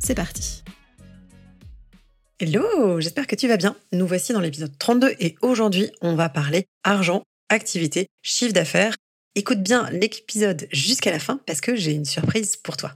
c'est 0.00 0.14
parti 0.14 0.62
Hello, 2.40 3.00
j'espère 3.00 3.26
que 3.26 3.36
tu 3.36 3.48
vas 3.48 3.58
bien. 3.58 3.76
Nous 3.92 4.06
voici 4.06 4.32
dans 4.32 4.40
l'épisode 4.40 4.72
32 4.78 5.14
et 5.20 5.36
aujourd'hui 5.42 5.90
on 6.00 6.14
va 6.14 6.30
parler 6.30 6.64
argent, 6.84 7.22
activité, 7.50 8.06
chiffre 8.22 8.54
d'affaires. 8.54 8.96
Écoute 9.34 9.62
bien 9.62 9.90
l'épisode 9.90 10.66
jusqu'à 10.72 11.10
la 11.10 11.18
fin 11.18 11.38
parce 11.46 11.60
que 11.60 11.76
j'ai 11.76 11.92
une 11.92 12.06
surprise 12.06 12.56
pour 12.56 12.78
toi. 12.78 12.94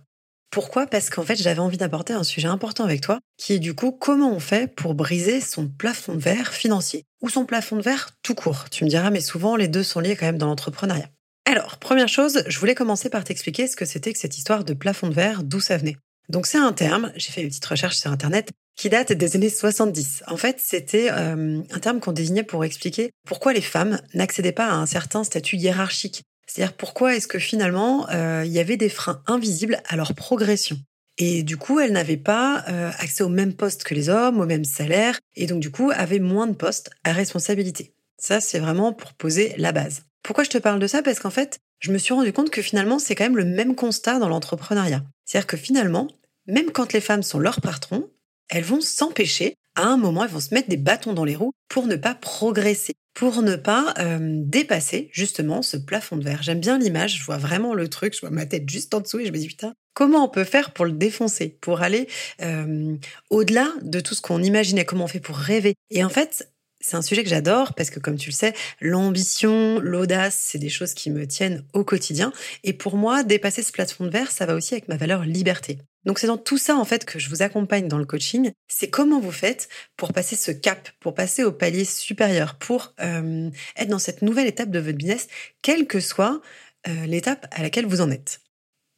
Pourquoi? 0.51 0.87
Parce 0.87 1.11
qu'en 1.11 1.25
fait 1.25 1.37
j'avais 1.37 1.61
envie 1.61 1.77
d'aborder 1.77 2.15
un 2.15 2.25
sujet 2.25 2.49
important 2.49 2.85
avec 2.85 3.03
toi 3.03 3.19
qui 3.37 3.53
est 3.53 3.59
du 3.59 3.75
coup 3.75 3.93
comment 3.93 4.33
on 4.33 4.41
fait 4.41 4.75
pour 4.75 4.95
briser 4.95 5.43
son 5.43 5.69
plafond 5.69 6.15
de 6.15 6.21
verre 6.21 6.55
financier 6.55 7.05
ou 7.21 7.29
son 7.29 7.45
plafond 7.45 7.77
de 7.77 7.83
verre 7.83 8.13
tout 8.23 8.35
court? 8.35 8.71
Tu 8.71 8.85
me 8.85 8.89
diras 8.89 9.11
mais 9.11 9.21
souvent 9.21 9.57
les 9.57 9.69
deux 9.69 9.83
sont 9.83 10.01
liés 10.01 10.17
quand 10.17 10.27
même 10.27 10.39
dans 10.39 10.47
l'entrepreneuriat. 10.47 11.11
Alors, 11.47 11.77
première 11.77 12.09
chose, 12.09 12.43
je 12.47 12.59
voulais 12.59 12.75
commencer 12.75 13.11
par 13.11 13.23
t'expliquer 13.23 13.67
ce 13.69 13.77
que 13.77 13.85
c'était 13.85 14.15
que 14.15 14.19
cette 14.19 14.39
histoire 14.39 14.65
de 14.65 14.73
plafond 14.73 15.09
de 15.09 15.15
verre, 15.15 15.43
d'où 15.43 15.61
ça 15.61 15.77
venait. 15.77 15.99
Donc 16.29 16.47
c'est 16.47 16.59
un 16.59 16.73
terme, 16.73 17.13
j'ai 17.17 17.31
fait 17.31 17.43
une 17.43 17.49
petite 17.49 17.65
recherche 17.67 17.97
sur 17.97 18.11
Internet, 18.11 18.51
qui 18.77 18.89
date 18.89 19.13
des 19.13 19.37
années 19.37 19.51
70. 19.51 20.25
En 20.27 20.37
fait, 20.37 20.57
c'était 20.59 21.09
euh, 21.11 21.61
un 21.71 21.79
terme 21.79 22.01
qu'on 22.01 22.13
désignait 22.13 22.43
pour 22.43 22.65
expliquer 22.65 23.11
pourquoi 23.27 23.53
les 23.53 23.61
femmes 23.61 24.01
n'accédaient 24.15 24.53
pas 24.53 24.67
à 24.67 24.75
un 24.75 24.87
certain 24.87 25.25
statut 25.25 25.57
hiérarchique. 25.57 26.23
C'est-à-dire 26.47 26.75
pourquoi 26.75 27.15
est-ce 27.15 27.29
que 27.29 27.39
finalement 27.39 28.09
euh, 28.11 28.43
il 28.45 28.53
y 28.53 28.59
avait 28.59 28.77
des 28.77 28.89
freins 28.89 29.23
invisibles 29.27 29.81
à 29.87 29.97
leur 29.97 30.15
progression? 30.15 30.77
Et 31.17 31.45
du 31.45 31.57
coup, 31.57 31.79
elles 31.79 31.93
n'avaient 31.93 32.17
pas 32.17 32.65
euh, 32.69 32.91
accès 32.99 33.23
au 33.23 33.29
même 33.29 33.55
poste 33.55 33.85
que 33.85 33.95
les 33.95 34.09
hommes, 34.09 34.41
au 34.41 34.47
même 34.47 34.65
salaire, 34.65 35.21
et 35.37 35.47
donc 35.47 35.61
du 35.61 35.71
coup 35.71 35.93
avaient 35.95 36.19
moins 36.19 36.49
de 36.49 36.55
postes 36.55 36.91
à 37.05 37.13
responsabilité. 37.13 37.95
Ça, 38.19 38.41
c'est 38.41 38.59
vraiment 38.59 38.93
pour 38.93 39.13
poser 39.13 39.55
la 39.57 39.73
base. 39.73 40.03
Pourquoi 40.23 40.45
je 40.45 40.51
te 40.51 40.59
parle 40.59 40.81
de 40.81 40.87
ça? 40.87 41.03
Parce 41.03 41.21
qu'en 41.21 41.31
fait, 41.31 41.61
je 41.85 41.93
me 41.93 41.99
suis 41.99 42.15
rendu 42.15 42.33
compte 42.33 42.49
que 42.49 42.63
finalement, 42.63 42.99
c'est 42.99 43.15
quand 43.15 43.25
même 43.25 43.37
le 43.37 43.45
même 43.45 43.75
constat 43.75 44.19
dans 44.19 44.31
l'entrepreneuriat. 44.31 45.05
C'est-à-dire 45.27 45.47
que 45.47 45.59
finalement, 45.59 46.09
même 46.47 46.71
quand 46.71 46.95
les 46.95 47.01
femmes 47.03 47.23
sont 47.23 47.39
leurs 47.39 47.61
patrons, 47.61 48.09
elles 48.49 48.65
vont 48.65 48.81
s'empêcher, 48.81 49.57
à 49.75 49.83
un 49.83 49.99
moment, 49.99 50.25
elles 50.25 50.31
vont 50.31 50.41
se 50.41 50.55
mettre 50.55 50.71
des 50.71 50.79
bâtons 50.79 51.13
dans 51.13 51.27
les 51.27 51.37
roues 51.37 51.53
pour 51.69 51.87
ne 51.87 51.97
pas 51.97 52.15
progresser, 52.15 52.95
pour 53.13 53.43
ne 53.43 53.55
pas 53.57 53.93
euh, 53.99 54.19
dépasser 54.21 55.11
justement 55.13 55.61
ce 55.61 55.77
plafond 55.77 56.17
de 56.17 56.25
verre. 56.25 56.43
J'aime 56.43 56.61
bien 56.61 56.79
l'image, 56.79 57.19
je 57.19 57.25
vois 57.25 57.37
vraiment 57.37 57.75
le 57.75 57.89
truc, 57.89 58.15
je 58.15 58.21
vois 58.21 58.31
ma 58.31 58.47
tête 58.47 58.67
juste 58.67 58.95
en 58.95 59.01
dessous 59.01 59.21
et 59.21 59.27
je 59.27 59.33
me 59.33 59.37
dis 59.37 59.49
putain, 59.49 59.75
comment 59.93 60.25
on 60.25 60.29
peut 60.31 60.45
faire 60.45 60.73
pour 60.73 60.87
le 60.87 60.93
défoncer, 60.93 61.59
pour 61.61 61.83
aller 61.83 62.09
euh, 62.41 62.97
au-delà 63.29 63.69
de 63.83 64.01
tout 64.01 64.15
ce 64.15 64.23
qu'on 64.23 64.43
imaginait, 64.43 64.87
comment 64.87 65.05
on 65.05 65.09
fait 65.09 65.21
pour 65.21 65.37
rêver. 65.37 65.75
Et 65.91 66.03
en 66.03 66.09
fait, 66.09 66.51
c'est 66.87 66.97
un 66.97 67.03
sujet 67.03 67.23
que 67.23 67.31
j'adore 67.31 67.73
parce 67.73 67.89
que, 67.89 67.99
comme 67.99 68.17
tu 68.17 68.29
le 68.29 68.35
sais, 68.35 68.53
l'ambition, 68.83 69.81
l'audace, 69.81 70.39
c'est 70.39 70.59
des 70.59 70.69
choses 70.69 70.93
qui 70.93 71.11
me 71.11 71.27
tiennent 71.27 71.65
au 71.73 71.83
quotidien. 71.83 72.31
Et 72.63 72.75
pour 72.75 72.99
moi, 72.99 73.23
dépasser 73.23 73.63
ce 73.63 73.73
plafond 73.73 74.05
de 74.05 74.11
verre, 74.11 74.31
ça 74.31 74.45
va 74.45 74.55
aussi 74.55 74.75
avec 74.75 74.89
ma 74.89 74.99
valeur 74.99 75.25
liberté. 75.25 75.79
Donc 76.05 76.19
c'est 76.19 76.27
dans 76.27 76.37
tout 76.37 76.59
ça 76.59 76.77
en 76.77 76.85
fait 76.85 77.07
que 77.07 77.19
je 77.19 77.31
vous 77.31 77.41
accompagne 77.41 77.89
dans 77.89 77.97
le 77.97 78.05
coaching. 78.05 78.53
C'est 78.69 78.91
comment 78.91 79.19
vous 79.19 79.33
faites 79.33 79.71
pour 79.97 80.13
passer 80.13 80.37
ce 80.37 80.51
cap, 80.51 80.91
pour 81.01 81.15
passer 81.15 81.43
au 81.43 81.53
palier 81.53 81.87
supérieur, 81.87 82.57
pour 82.57 82.93
euh, 83.01 83.49
être 83.79 83.89
dans 83.89 83.99
cette 83.99 84.21
nouvelle 84.21 84.47
étape 84.47 84.71
de 84.71 84.79
votre 84.79 84.99
business, 84.99 85.29
quelle 85.63 85.87
que 85.87 86.01
soit 86.01 86.43
euh, 86.87 87.07
l'étape 87.07 87.47
à 87.51 87.63
laquelle 87.63 87.87
vous 87.87 88.03
en 88.03 88.11
êtes. 88.11 88.43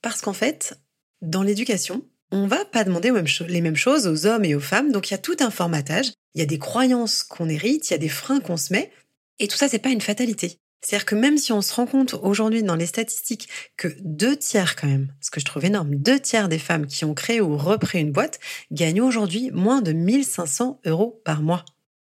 Parce 0.03 0.21
qu'en 0.23 0.33
fait, 0.33 0.77
dans 1.23 1.45
l'éducation, 1.45 2.05
on 2.33 2.47
va 2.47 2.65
pas 2.65 2.85
demander 2.85 3.13
les 3.49 3.61
mêmes 3.61 3.77
choses 3.77 4.07
aux 4.07 4.27
hommes 4.27 4.45
et 4.45 4.55
aux 4.55 4.61
femmes, 4.61 4.93
donc 4.93 5.09
il 5.09 5.13
y 5.13 5.15
a 5.15 5.19
tout 5.19 5.37
un 5.41 5.51
formatage, 5.51 6.13
il 6.35 6.41
y 6.41 6.43
a 6.43 6.47
des 6.47 6.59
croyances 6.59 7.23
qu'on 7.23 7.49
hérite, 7.49 7.89
il 7.89 7.93
y 7.93 7.97
a 7.97 7.99
des 7.99 8.09
freins 8.09 8.41
qu'on 8.41 8.57
se 8.57 8.73
met, 8.73 8.91
et 9.39 9.49
tout 9.49 9.57
ça 9.57 9.69
c'est 9.69 9.79
pas 9.79 9.91
une 9.91 10.01
fatalité. 10.01 10.59
C'est-à-dire 10.83 11.07
que 11.07 11.15
même 11.15 11.39
si 11.39 11.53
on 11.53 11.63
se 11.63 11.75
rend 11.75 11.87
compte 11.87 12.15
aujourd'hui 12.15 12.63
dans 12.63 12.77
les 12.77 12.87
statistiques 12.87 13.49
que 13.77 13.89
deux 14.01 14.37
tiers 14.37 14.77
quand 14.77 14.87
même, 14.87 15.13
ce 15.21 15.31
que 15.31 15.41
je 15.41 15.45
trouve 15.45 15.65
énorme, 15.65 15.97
deux 15.97 16.21
tiers 16.21 16.49
des 16.49 16.59
femmes 16.59 16.87
qui 16.87 17.05
ont 17.05 17.15
créé 17.15 17.41
ou 17.41 17.57
repris 17.57 17.99
une 17.99 18.13
boîte 18.13 18.39
gagnent 18.71 19.03
aujourd'hui 19.03 19.51
moins 19.53 19.83
de 19.83 19.93
1500 19.93 20.81
euros 20.87 21.21
par 21.25 21.43
mois. 21.43 21.65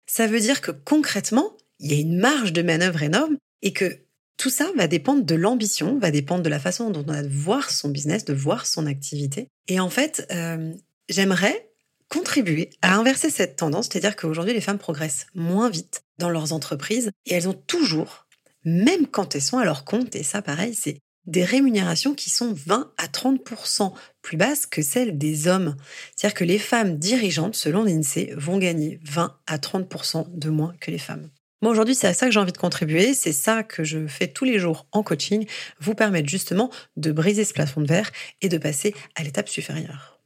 Ça 0.07 0.27
veut 0.27 0.41
dire 0.41 0.61
que 0.61 0.73
concrètement, 0.73 1.57
il 1.81 1.93
y 1.93 1.97
a 1.97 2.01
une 2.01 2.19
marge 2.19 2.53
de 2.53 2.63
manœuvre 2.63 3.03
énorme 3.03 3.37
et 3.63 3.73
que 3.73 3.99
tout 4.37 4.51
ça 4.51 4.71
va 4.77 4.87
dépendre 4.87 5.25
de 5.25 5.35
l'ambition, 5.35 5.99
va 5.99 6.11
dépendre 6.11 6.43
de 6.43 6.49
la 6.49 6.61
façon 6.61 6.91
dont 6.91 7.05
on 7.07 7.13
a 7.13 7.23
de 7.23 7.29
voir 7.29 7.71
son 7.71 7.89
business, 7.89 8.25
de 8.25 8.35
voir 8.35 8.67
son 8.67 8.87
activité. 8.87 9.49
Et 9.69 9.81
en 9.81 9.91
fait, 9.91 10.27
euh, 10.31 10.73
j'aimerais 11.09 11.71
contribuer 12.09 12.71
à 12.83 12.97
inverser 12.97 13.31
cette 13.31 13.57
tendance, 13.57 13.89
c'est-à-dire 13.91 14.17
qu'aujourd'hui, 14.17 14.55
les 14.55 14.61
femmes 14.61 14.79
progressent 14.79 15.27
moins 15.35 15.71
vite 15.71 16.03
dans 16.19 16.31
leurs 16.31 16.53
entreprises 16.53 17.11
et 17.25 17.35
elles 17.35 17.49
ont 17.49 17.61
toujours, 17.67 18.27
même 18.65 19.07
quand 19.07 19.35
elles 19.35 19.43
sont 19.43 19.59
à 19.59 19.65
leur 19.65 19.85
compte, 19.85 20.15
et 20.15 20.23
ça 20.23 20.43
pareil, 20.43 20.75
c'est 20.75 20.99
des 21.27 21.45
rémunérations 21.45 22.15
qui 22.15 22.31
sont 22.31 22.53
20 22.53 22.93
à 22.99 23.07
30% 23.07 23.93
plus 24.23 24.37
basses 24.37 24.67
que 24.67 24.83
celles 24.83 25.19
des 25.19 25.49
hommes. 25.49 25.77
C'est-à-dire 26.15 26.39
que 26.39 26.45
les 26.45 26.59
femmes 26.59 26.99
dirigeantes, 26.99 27.57
selon 27.57 27.83
l'INSEE, 27.83 28.35
vont 28.37 28.59
gagner 28.59 29.01
20 29.03 29.37
à 29.47 29.59
30% 29.59 30.39
de 30.39 30.51
moins 30.51 30.75
que 30.81 30.93
les 30.93 30.99
femmes. 30.99 31.29
Moi, 31.63 31.73
aujourd'hui, 31.73 31.95
c'est 31.95 32.07
à 32.07 32.15
ça 32.15 32.27
que 32.27 32.33
j'ai 32.33 32.41
envie 32.41 32.53
de 32.53 32.59
contribuer. 32.59 33.15
C'est 33.15 33.33
ça 33.33 33.63
que 33.63 33.83
je 33.83 34.07
fais 34.07 34.29
tous 34.29 34.45
les 34.45 34.59
jours 34.59 34.87
en 34.93 35.03
coaching, 35.03 35.47
vous 35.81 35.95
permettre 35.95 36.29
justement 36.29 36.71
de 36.97 37.13
briser 37.13 37.45
ce 37.45 37.55
plafond 37.55 37.81
de 37.81 37.87
verre 37.87 38.11
et 38.43 38.49
de 38.49 38.59
passer 38.59 38.95
à 39.15 39.23
l'étape 39.23 39.49
supérieure. 39.49 40.21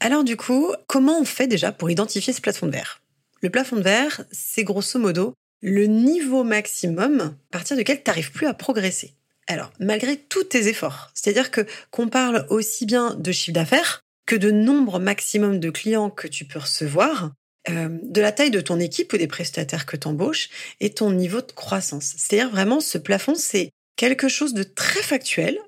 Alors 0.00 0.24
du 0.24 0.36
coup, 0.36 0.72
comment 0.86 1.20
on 1.20 1.24
fait 1.24 1.46
déjà 1.46 1.72
pour 1.72 1.90
identifier 1.90 2.32
ce 2.32 2.40
plafond 2.40 2.66
de 2.66 2.72
verre? 2.72 3.00
Le 3.40 3.50
plafond 3.50 3.76
de 3.76 3.82
verre, 3.82 4.24
c'est 4.32 4.64
grosso 4.64 4.98
modo 4.98 5.34
le 5.62 5.86
niveau 5.86 6.44
maximum 6.44 7.20
à 7.20 7.34
partir 7.50 7.76
duquel 7.76 8.02
tu 8.02 8.10
n'arrives 8.10 8.32
plus 8.32 8.46
à 8.46 8.52
progresser. 8.52 9.14
Alors, 9.46 9.72
malgré 9.78 10.16
tous 10.16 10.44
tes 10.44 10.68
efforts, 10.68 11.10
c'est-à-dire 11.14 11.50
que 11.50 11.66
qu'on 11.90 12.08
parle 12.08 12.46
aussi 12.50 12.84
bien 12.84 13.14
de 13.14 13.32
chiffre 13.32 13.54
d'affaires 13.54 14.00
que 14.26 14.36
de 14.36 14.50
nombre 14.50 14.98
maximum 14.98 15.60
de 15.60 15.70
clients 15.70 16.10
que 16.10 16.28
tu 16.28 16.44
peux 16.44 16.58
recevoir, 16.58 17.32
euh, 17.70 17.88
de 18.02 18.20
la 18.20 18.32
taille 18.32 18.50
de 18.50 18.60
ton 18.60 18.78
équipe 18.78 19.12
ou 19.12 19.16
des 19.16 19.26
prestataires 19.26 19.86
que 19.86 19.96
tu 19.96 20.06
embauches 20.06 20.50
et 20.80 20.90
ton 20.90 21.10
niveau 21.10 21.40
de 21.40 21.52
croissance. 21.52 22.14
C'est-à-dire 22.16 22.50
vraiment 22.50 22.80
ce 22.80 22.98
plafond, 22.98 23.34
c'est 23.34 23.70
quelque 23.96 24.28
chose 24.28 24.52
de 24.52 24.62
très 24.62 25.02
factuel 25.02 25.58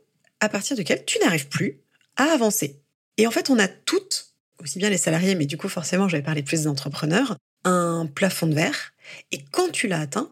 à 0.41 0.49
partir 0.49 0.77
duquel 0.77 1.05
tu 1.07 1.19
n'arrives 1.21 1.49
plus 1.49 1.81
à 2.17 2.25
avancer. 2.25 2.81
Et 3.17 3.27
en 3.27 3.31
fait, 3.31 3.49
on 3.49 3.59
a 3.59 3.69
toutes, 3.69 4.35
aussi 4.63 4.79
bien 4.79 4.91
les 4.91 4.99
salariés, 4.99 5.35
mais 5.35 5.47
du 5.47 5.57
coup 5.57 5.71
forcément, 5.71 6.07
j'avais 6.07 6.23
parlé 6.23 6.43
plus 6.43 6.63
des 6.63 6.67
entrepreneurs, 6.67 7.37
un 7.65 8.07
plafond 8.15 8.47
de 8.47 8.55
verre. 8.55 8.93
Et 9.33 9.43
quand 9.51 9.71
tu 9.71 9.89
l'as 9.89 10.01
atteint, 10.01 10.31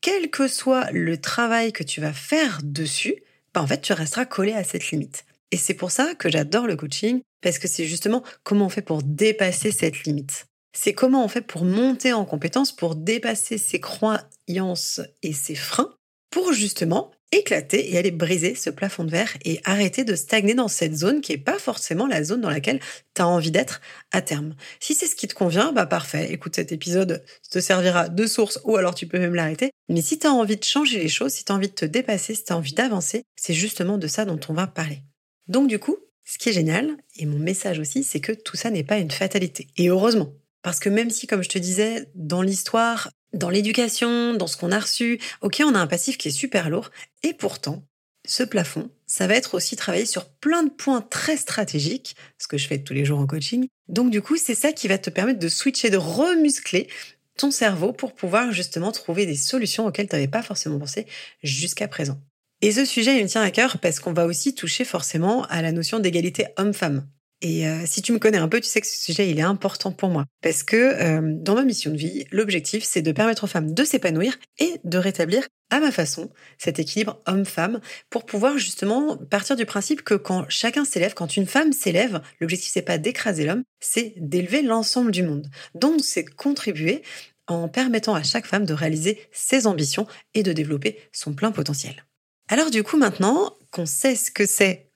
quel 0.00 0.30
que 0.30 0.48
soit 0.48 0.90
le 0.92 1.20
travail 1.20 1.72
que 1.72 1.82
tu 1.82 2.00
vas 2.00 2.14
faire 2.14 2.60
dessus, 2.62 3.22
bah 3.52 3.60
en 3.60 3.66
fait, 3.66 3.82
tu 3.82 3.92
resteras 3.92 4.24
collé 4.24 4.52
à 4.52 4.64
cette 4.64 4.90
limite. 4.90 5.26
Et 5.50 5.58
c'est 5.58 5.74
pour 5.74 5.90
ça 5.90 6.14
que 6.14 6.30
j'adore 6.30 6.66
le 6.66 6.76
coaching, 6.76 7.20
parce 7.42 7.58
que 7.58 7.68
c'est 7.68 7.86
justement 7.86 8.22
comment 8.42 8.66
on 8.66 8.70
fait 8.70 8.80
pour 8.82 9.02
dépasser 9.02 9.70
cette 9.70 10.04
limite 10.04 10.46
c'est 10.72 10.92
comment 10.92 11.24
on 11.24 11.28
fait 11.28 11.42
pour 11.42 11.64
monter 11.64 12.12
en 12.12 12.24
compétence, 12.24 12.72
pour 12.72 12.94
dépasser 12.94 13.58
ses 13.58 13.80
croyances 13.80 15.00
et 15.22 15.32
ses 15.32 15.54
freins, 15.54 15.94
pour 16.30 16.52
justement 16.52 17.12
éclater 17.32 17.92
et 17.92 17.98
aller 17.98 18.10
briser 18.10 18.54
ce 18.54 18.70
plafond 18.70 19.04
de 19.04 19.10
verre 19.10 19.36
et 19.44 19.58
arrêter 19.64 20.04
de 20.04 20.14
stagner 20.14 20.54
dans 20.54 20.68
cette 20.68 20.94
zone 20.94 21.22
qui 21.22 21.32
n'est 21.32 21.38
pas 21.38 21.58
forcément 21.58 22.06
la 22.06 22.22
zone 22.22 22.42
dans 22.42 22.50
laquelle 22.50 22.80
tu 23.14 23.22
as 23.22 23.26
envie 23.26 23.50
d'être 23.50 23.80
à 24.12 24.20
terme. 24.20 24.54
Si 24.80 24.94
c'est 24.94 25.06
ce 25.06 25.16
qui 25.16 25.28
te 25.28 25.34
convient, 25.34 25.72
bah 25.72 25.86
parfait. 25.86 26.30
Écoute, 26.30 26.56
cet 26.56 26.72
épisode 26.72 27.24
te 27.50 27.58
servira 27.58 28.08
de 28.08 28.26
source 28.26 28.60
ou 28.64 28.76
alors 28.76 28.94
tu 28.94 29.06
peux 29.06 29.18
même 29.18 29.34
l'arrêter. 29.34 29.70
Mais 29.88 30.02
si 30.02 30.18
tu 30.18 30.26
as 30.26 30.32
envie 30.32 30.56
de 30.56 30.64
changer 30.64 30.98
les 30.98 31.08
choses, 31.08 31.32
si 31.32 31.44
tu 31.44 31.52
as 31.52 31.54
envie 31.54 31.68
de 31.68 31.74
te 31.74 31.86
dépasser, 31.86 32.34
si 32.34 32.44
tu 32.44 32.52
as 32.52 32.56
envie 32.56 32.74
d'avancer, 32.74 33.24
c'est 33.36 33.54
justement 33.54 33.96
de 33.96 34.06
ça 34.06 34.24
dont 34.26 34.40
on 34.48 34.52
va 34.52 34.66
parler. 34.66 35.00
Donc 35.48 35.68
du 35.68 35.78
coup, 35.78 35.96
ce 36.24 36.38
qui 36.38 36.50
est 36.50 36.52
génial, 36.52 36.96
et 37.16 37.26
mon 37.26 37.38
message 37.38 37.78
aussi, 37.78 38.04
c'est 38.04 38.20
que 38.20 38.32
tout 38.32 38.56
ça 38.56 38.70
n'est 38.70 38.84
pas 38.84 38.98
une 38.98 39.10
fatalité. 39.10 39.68
Et 39.76 39.88
heureusement, 39.88 40.32
parce 40.62 40.78
que 40.80 40.88
même 40.88 41.10
si, 41.10 41.26
comme 41.26 41.42
je 41.42 41.48
te 41.48 41.58
disais, 41.58 42.08
dans 42.14 42.42
l'histoire, 42.42 43.10
dans 43.32 43.50
l'éducation, 43.50 44.34
dans 44.34 44.46
ce 44.46 44.56
qu'on 44.56 44.72
a 44.72 44.78
reçu, 44.78 45.18
ok, 45.40 45.62
on 45.64 45.74
a 45.74 45.80
un 45.80 45.86
passif 45.86 46.18
qui 46.18 46.28
est 46.28 46.32
super 46.32 46.70
lourd, 46.70 46.90
et 47.22 47.34
pourtant, 47.34 47.84
ce 48.24 48.42
plafond, 48.42 48.90
ça 49.06 49.26
va 49.26 49.34
être 49.34 49.54
aussi 49.54 49.76
travaillé 49.76 50.06
sur 50.06 50.28
plein 50.28 50.62
de 50.62 50.70
points 50.70 51.00
très 51.00 51.36
stratégiques, 51.36 52.16
ce 52.38 52.46
que 52.46 52.56
je 52.56 52.66
fais 52.66 52.78
tous 52.78 52.94
les 52.94 53.04
jours 53.04 53.18
en 53.18 53.26
coaching. 53.26 53.66
Donc 53.88 54.10
du 54.10 54.22
coup, 54.22 54.36
c'est 54.36 54.54
ça 54.54 54.72
qui 54.72 54.88
va 54.88 54.98
te 54.98 55.10
permettre 55.10 55.40
de 55.40 55.48
switcher, 55.48 55.90
de 55.90 55.96
remuscler 55.96 56.88
ton 57.36 57.50
cerveau 57.50 57.92
pour 57.92 58.14
pouvoir 58.14 58.52
justement 58.52 58.92
trouver 58.92 59.26
des 59.26 59.36
solutions 59.36 59.86
auxquelles 59.86 60.08
tu 60.08 60.14
n'avais 60.14 60.28
pas 60.28 60.42
forcément 60.42 60.78
pensé 60.78 61.06
jusqu'à 61.42 61.88
présent. 61.88 62.20
Et 62.60 62.70
ce 62.70 62.84
sujet, 62.84 63.18
il 63.18 63.24
me 63.24 63.28
tient 63.28 63.42
à 63.42 63.50
cœur 63.50 63.78
parce 63.78 63.98
qu'on 63.98 64.12
va 64.12 64.26
aussi 64.26 64.54
toucher 64.54 64.84
forcément 64.84 65.44
à 65.46 65.62
la 65.62 65.72
notion 65.72 65.98
d'égalité 65.98 66.46
homme-femme. 66.56 67.08
Et 67.42 67.66
euh, 67.66 67.82
si 67.86 68.02
tu 68.02 68.12
me 68.12 68.20
connais 68.20 68.38
un 68.38 68.48
peu, 68.48 68.60
tu 68.60 68.68
sais 68.68 68.80
que 68.80 68.86
ce 68.86 69.02
sujet, 69.02 69.28
il 69.28 69.40
est 69.40 69.42
important 69.42 69.90
pour 69.90 70.08
moi. 70.08 70.26
Parce 70.42 70.62
que 70.62 70.76
euh, 70.76 71.20
dans 71.22 71.56
ma 71.56 71.64
mission 71.64 71.90
de 71.90 71.96
vie, 71.96 72.24
l'objectif, 72.30 72.84
c'est 72.84 73.02
de 73.02 73.10
permettre 73.10 73.44
aux 73.44 73.48
femmes 73.48 73.74
de 73.74 73.84
s'épanouir 73.84 74.38
et 74.58 74.80
de 74.84 74.96
rétablir 74.96 75.48
à 75.70 75.80
ma 75.80 75.90
façon 75.90 76.30
cet 76.56 76.78
équilibre 76.78 77.20
homme-femme 77.26 77.80
pour 78.10 78.26
pouvoir 78.26 78.58
justement 78.58 79.16
partir 79.16 79.56
du 79.56 79.66
principe 79.66 80.02
que 80.02 80.14
quand 80.14 80.46
chacun 80.48 80.84
s'élève, 80.84 81.14
quand 81.14 81.36
une 81.36 81.46
femme 81.46 81.72
s'élève, 81.72 82.22
l'objectif, 82.40 82.70
c'est 82.72 82.82
pas 82.82 82.98
d'écraser 82.98 83.44
l'homme, 83.44 83.64
c'est 83.80 84.14
d'élever 84.18 84.62
l'ensemble 84.62 85.10
du 85.10 85.24
monde. 85.24 85.48
Donc, 85.74 86.00
c'est 86.04 86.24
contribuer 86.24 87.02
en 87.48 87.68
permettant 87.68 88.14
à 88.14 88.22
chaque 88.22 88.46
femme 88.46 88.66
de 88.66 88.74
réaliser 88.74 89.20
ses 89.32 89.66
ambitions 89.66 90.06
et 90.34 90.44
de 90.44 90.52
développer 90.52 90.98
son 91.10 91.34
plein 91.34 91.50
potentiel. 91.50 92.04
Alors 92.48 92.70
du 92.70 92.82
coup, 92.82 92.98
maintenant 92.98 93.56
qu'on 93.70 93.86
sait 93.86 94.14
ce 94.14 94.30
que 94.30 94.46
c'est 94.46 94.91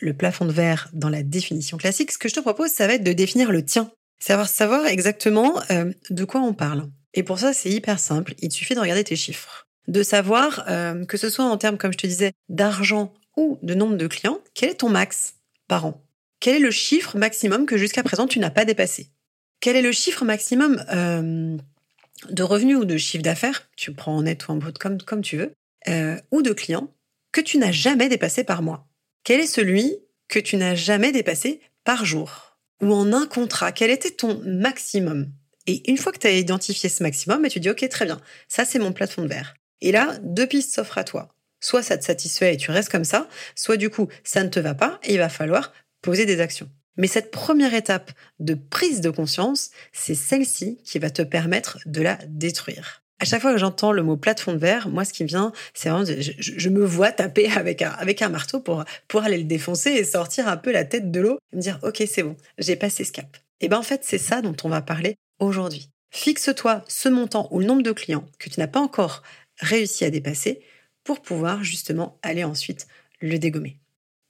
le 0.00 0.14
plafond 0.14 0.44
de 0.44 0.52
verre 0.52 0.88
dans 0.92 1.08
la 1.08 1.22
définition 1.22 1.76
classique, 1.76 2.12
ce 2.12 2.18
que 2.18 2.28
je 2.28 2.34
te 2.34 2.40
propose, 2.40 2.70
ça 2.70 2.86
va 2.86 2.94
être 2.94 3.04
de 3.04 3.12
définir 3.12 3.52
le 3.52 3.64
tien. 3.64 3.90
Savoir 4.18 4.48
savoir 4.48 4.86
exactement 4.86 5.60
euh, 5.70 5.92
de 6.10 6.24
quoi 6.24 6.40
on 6.40 6.52
parle. 6.52 6.88
Et 7.14 7.22
pour 7.22 7.38
ça, 7.38 7.52
c'est 7.52 7.70
hyper 7.70 7.98
simple. 7.98 8.34
Il 8.40 8.50
suffit 8.50 8.74
de 8.74 8.80
regarder 8.80 9.04
tes 9.04 9.16
chiffres. 9.16 9.66
De 9.86 10.02
savoir, 10.02 10.64
euh, 10.68 11.04
que 11.04 11.16
ce 11.16 11.30
soit 11.30 11.44
en 11.44 11.56
termes, 11.56 11.78
comme 11.78 11.92
je 11.92 11.98
te 11.98 12.06
disais, 12.06 12.32
d'argent 12.48 13.14
ou 13.36 13.58
de 13.62 13.74
nombre 13.74 13.96
de 13.96 14.06
clients, 14.06 14.40
quel 14.54 14.70
est 14.70 14.74
ton 14.74 14.88
max 14.88 15.34
par 15.68 15.86
an? 15.86 16.04
Quel 16.40 16.56
est 16.56 16.60
le 16.60 16.70
chiffre 16.70 17.16
maximum 17.16 17.66
que 17.66 17.76
jusqu'à 17.76 18.02
présent 18.02 18.26
tu 18.26 18.38
n'as 18.38 18.50
pas 18.50 18.64
dépassé? 18.64 19.08
Quel 19.60 19.76
est 19.76 19.82
le 19.82 19.92
chiffre 19.92 20.24
maximum 20.24 20.84
euh, 20.92 21.56
de 22.30 22.42
revenus 22.42 22.76
ou 22.76 22.84
de 22.84 22.96
chiffre 22.96 23.22
d'affaires, 23.22 23.68
tu 23.76 23.92
prends 23.92 24.16
en 24.16 24.22
net 24.22 24.46
ou 24.46 24.52
en 24.52 24.56
brut 24.56 24.78
comme, 24.78 25.00
comme 25.02 25.22
tu 25.22 25.36
veux, 25.36 25.52
ou 26.30 26.42
de 26.42 26.52
clients 26.52 26.92
que 27.32 27.40
tu 27.40 27.58
n'as 27.58 27.72
jamais 27.72 28.08
dépassé 28.08 28.44
par 28.44 28.62
mois? 28.62 28.88
Quel 29.24 29.40
est 29.40 29.46
celui 29.46 29.96
que 30.28 30.38
tu 30.38 30.56
n'as 30.56 30.74
jamais 30.74 31.12
dépassé 31.12 31.60
par 31.84 32.04
jour? 32.04 32.58
Ou 32.80 32.92
en 32.92 33.12
un 33.12 33.26
contrat, 33.26 33.72
quel 33.72 33.90
était 33.90 34.10
ton 34.10 34.40
maximum? 34.44 35.30
Et 35.66 35.90
une 35.90 35.98
fois 35.98 36.12
que 36.12 36.18
tu 36.18 36.26
as 36.26 36.32
identifié 36.32 36.88
ce 36.88 37.02
maximum, 37.02 37.46
tu 37.48 37.60
dis, 37.60 37.70
OK, 37.70 37.86
très 37.88 38.06
bien, 38.06 38.20
ça 38.48 38.64
c'est 38.64 38.78
mon 38.78 38.92
plafond 38.92 39.22
de 39.22 39.28
verre. 39.28 39.54
Et 39.80 39.92
là, 39.92 40.18
deux 40.22 40.46
pistes 40.46 40.74
s'offrent 40.74 40.98
à 40.98 41.04
toi. 41.04 41.34
Soit 41.60 41.82
ça 41.82 41.98
te 41.98 42.04
satisfait 42.04 42.54
et 42.54 42.56
tu 42.56 42.70
restes 42.70 42.90
comme 42.90 43.04
ça, 43.04 43.28
soit 43.54 43.76
du 43.76 43.90
coup, 43.90 44.08
ça 44.24 44.44
ne 44.44 44.48
te 44.48 44.60
va 44.60 44.74
pas 44.74 44.98
et 45.02 45.14
il 45.14 45.18
va 45.18 45.28
falloir 45.28 45.72
poser 46.02 46.24
des 46.24 46.40
actions. 46.40 46.70
Mais 46.96 47.06
cette 47.06 47.30
première 47.30 47.74
étape 47.74 48.10
de 48.38 48.54
prise 48.54 49.00
de 49.00 49.10
conscience, 49.10 49.70
c'est 49.92 50.14
celle-ci 50.14 50.78
qui 50.84 50.98
va 50.98 51.10
te 51.10 51.22
permettre 51.22 51.78
de 51.86 52.02
la 52.02 52.18
détruire 52.26 53.02
à 53.20 53.24
chaque 53.24 53.42
fois 53.42 53.52
que 53.52 53.58
j'entends 53.58 53.92
le 53.92 54.02
mot 54.02 54.16
plafond 54.16 54.52
de 54.52 54.58
verre, 54.58 54.88
moi, 54.88 55.04
ce 55.04 55.12
qui 55.12 55.24
vient, 55.24 55.52
c'est 55.74 55.88
vraiment, 55.88 56.04
je, 56.06 56.68
me 56.68 56.84
vois 56.84 57.12
taper 57.12 57.50
avec 57.56 57.82
un, 57.82 57.90
avec 57.90 58.22
un 58.22 58.28
marteau 58.28 58.60
pour, 58.60 58.84
pour 59.08 59.22
aller 59.22 59.38
le 59.38 59.44
défoncer 59.44 59.90
et 59.90 60.04
sortir 60.04 60.48
un 60.48 60.56
peu 60.56 60.72
la 60.72 60.84
tête 60.84 61.10
de 61.10 61.20
l'eau 61.20 61.38
et 61.52 61.56
me 61.56 61.60
dire, 61.60 61.78
OK, 61.82 62.02
c'est 62.06 62.22
bon, 62.22 62.36
j'ai 62.58 62.76
passé 62.76 63.04
ce 63.04 63.12
cap. 63.12 63.36
Et 63.60 63.68
ben, 63.68 63.78
en 63.78 63.82
fait, 63.82 64.02
c'est 64.04 64.18
ça 64.18 64.40
dont 64.40 64.56
on 64.62 64.68
va 64.68 64.82
parler 64.82 65.16
aujourd'hui. 65.40 65.90
Fixe-toi 66.10 66.84
ce 66.88 67.08
montant 67.08 67.48
ou 67.50 67.58
le 67.58 67.66
nombre 67.66 67.82
de 67.82 67.92
clients 67.92 68.24
que 68.38 68.48
tu 68.48 68.60
n'as 68.60 68.68
pas 68.68 68.80
encore 68.80 69.22
réussi 69.58 70.04
à 70.04 70.10
dépasser 70.10 70.62
pour 71.04 71.20
pouvoir 71.20 71.64
justement 71.64 72.18
aller 72.22 72.44
ensuite 72.44 72.86
le 73.20 73.38
dégommer. 73.38 73.78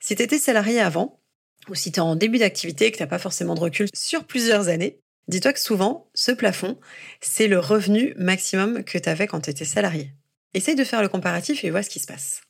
Si 0.00 0.16
tu 0.16 0.22
étais 0.22 0.38
salarié 0.38 0.80
avant, 0.80 1.20
ou 1.68 1.74
si 1.74 1.92
tu 1.92 1.98
es 1.98 2.02
en 2.02 2.16
début 2.16 2.38
d'activité 2.38 2.86
et 2.86 2.92
que 2.92 2.96
tu 2.96 3.02
n'as 3.02 3.08
pas 3.08 3.18
forcément 3.18 3.54
de 3.54 3.60
recul 3.60 3.88
sur 3.94 4.24
plusieurs 4.24 4.68
années, 4.68 4.98
Dis-toi 5.28 5.52
que 5.52 5.60
souvent, 5.60 6.10
ce 6.14 6.32
plafond, 6.32 6.78
c'est 7.20 7.48
le 7.48 7.58
revenu 7.58 8.14
maximum 8.16 8.82
que 8.82 8.98
tu 8.98 9.08
avais 9.08 9.26
quand 9.26 9.40
tu 9.40 9.50
étais 9.50 9.66
salarié. 9.66 10.12
Essaye 10.54 10.74
de 10.74 10.84
faire 10.84 11.02
le 11.02 11.08
comparatif 11.08 11.64
et 11.64 11.70
vois 11.70 11.82
ce 11.82 11.90
qui 11.90 12.00
se 12.00 12.06
passe. 12.06 12.40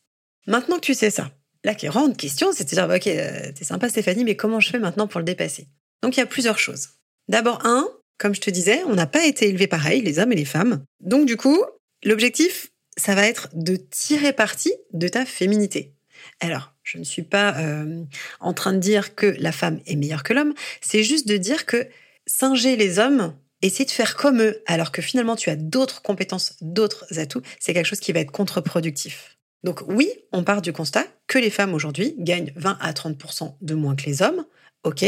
Maintenant 0.46 0.76
que 0.76 0.82
tu 0.82 0.94
sais 0.94 1.10
ça, 1.10 1.32
la 1.64 1.74
grande 1.74 2.16
question, 2.16 2.52
c'est 2.52 2.64
de 2.64 2.70
dire, 2.70 2.88
ok, 2.88 3.06
euh, 3.08 3.52
t'es 3.52 3.64
sympa 3.64 3.88
Stéphanie, 3.88 4.24
mais 4.24 4.36
comment 4.36 4.60
je 4.60 4.70
fais 4.70 4.78
maintenant 4.78 5.08
pour 5.08 5.18
le 5.18 5.24
dépasser? 5.24 5.66
Donc 6.02 6.16
il 6.16 6.20
y 6.20 6.22
a 6.22 6.26
plusieurs 6.26 6.58
choses. 6.58 6.90
D'abord, 7.28 7.66
un, 7.66 7.88
comme 8.16 8.34
je 8.34 8.40
te 8.40 8.50
disais, 8.50 8.82
on 8.86 8.94
n'a 8.94 9.06
pas 9.06 9.26
été 9.26 9.48
élevés 9.48 9.66
pareil, 9.66 10.00
les 10.00 10.20
hommes 10.20 10.32
et 10.32 10.36
les 10.36 10.44
femmes. 10.44 10.84
Donc 11.00 11.26
du 11.26 11.36
coup, 11.36 11.60
l'objectif, 12.04 12.70
ça 12.96 13.14
va 13.14 13.26
être 13.26 13.48
de 13.54 13.76
tirer 13.76 14.32
parti 14.32 14.72
de 14.92 15.08
ta 15.08 15.26
féminité. 15.26 15.94
Alors, 16.40 16.74
je 16.82 16.98
ne 16.98 17.04
suis 17.04 17.22
pas 17.22 17.56
euh, 17.58 18.04
en 18.40 18.54
train 18.54 18.72
de 18.72 18.78
dire 18.78 19.14
que 19.14 19.36
la 19.38 19.52
femme 19.52 19.80
est 19.86 19.96
meilleure 19.96 20.22
que 20.22 20.32
l'homme, 20.32 20.54
c'est 20.80 21.02
juste 21.02 21.28
de 21.28 21.36
dire 21.36 21.66
que 21.66 21.88
singer 22.28 22.76
les 22.76 23.00
hommes, 23.00 23.34
essayer 23.62 23.84
de 23.84 23.90
faire 23.90 24.16
comme 24.16 24.40
eux, 24.40 24.62
alors 24.66 24.92
que 24.92 25.02
finalement 25.02 25.34
tu 25.34 25.50
as 25.50 25.56
d'autres 25.56 26.02
compétences, 26.02 26.56
d'autres 26.60 27.18
atouts, 27.18 27.42
c'est 27.58 27.74
quelque 27.74 27.86
chose 27.86 28.00
qui 28.00 28.12
va 28.12 28.20
être 28.20 28.30
contre-productif. 28.30 29.36
Donc 29.64 29.82
oui, 29.88 30.08
on 30.30 30.44
part 30.44 30.62
du 30.62 30.72
constat 30.72 31.04
que 31.26 31.38
les 31.38 31.50
femmes 31.50 31.74
aujourd'hui 31.74 32.14
gagnent 32.18 32.52
20 32.56 32.78
à 32.80 32.92
30% 32.92 33.56
de 33.60 33.74
moins 33.74 33.96
que 33.96 34.06
les 34.06 34.22
hommes. 34.22 34.44
Ok. 34.84 35.04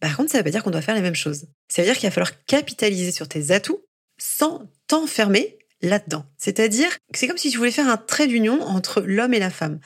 Par 0.00 0.16
contre, 0.16 0.30
ça 0.30 0.38
ne 0.38 0.40
veut 0.40 0.44
pas 0.44 0.50
dire 0.50 0.62
qu'on 0.62 0.70
doit 0.70 0.82
faire 0.82 0.94
les 0.94 1.00
mêmes 1.00 1.14
choses. 1.14 1.46
Ça 1.68 1.80
veut 1.80 1.86
dire 1.86 1.96
qu'il 1.96 2.08
va 2.08 2.14
falloir 2.14 2.44
capitaliser 2.44 3.10
sur 3.10 3.28
tes 3.28 3.50
atouts 3.50 3.82
sans 4.18 4.70
t'enfermer 4.86 5.58
là-dedans. 5.80 6.26
C'est-à-dire 6.36 6.90
que 6.90 7.18
c'est 7.18 7.28
comme 7.28 7.38
si 7.38 7.50
tu 7.50 7.56
voulais 7.56 7.70
faire 7.70 7.88
un 7.88 7.96
trait 7.96 8.26
d'union 8.26 8.60
entre 8.62 9.00
l'homme 9.00 9.32
et 9.32 9.38
la 9.38 9.50
femme. 9.50 9.80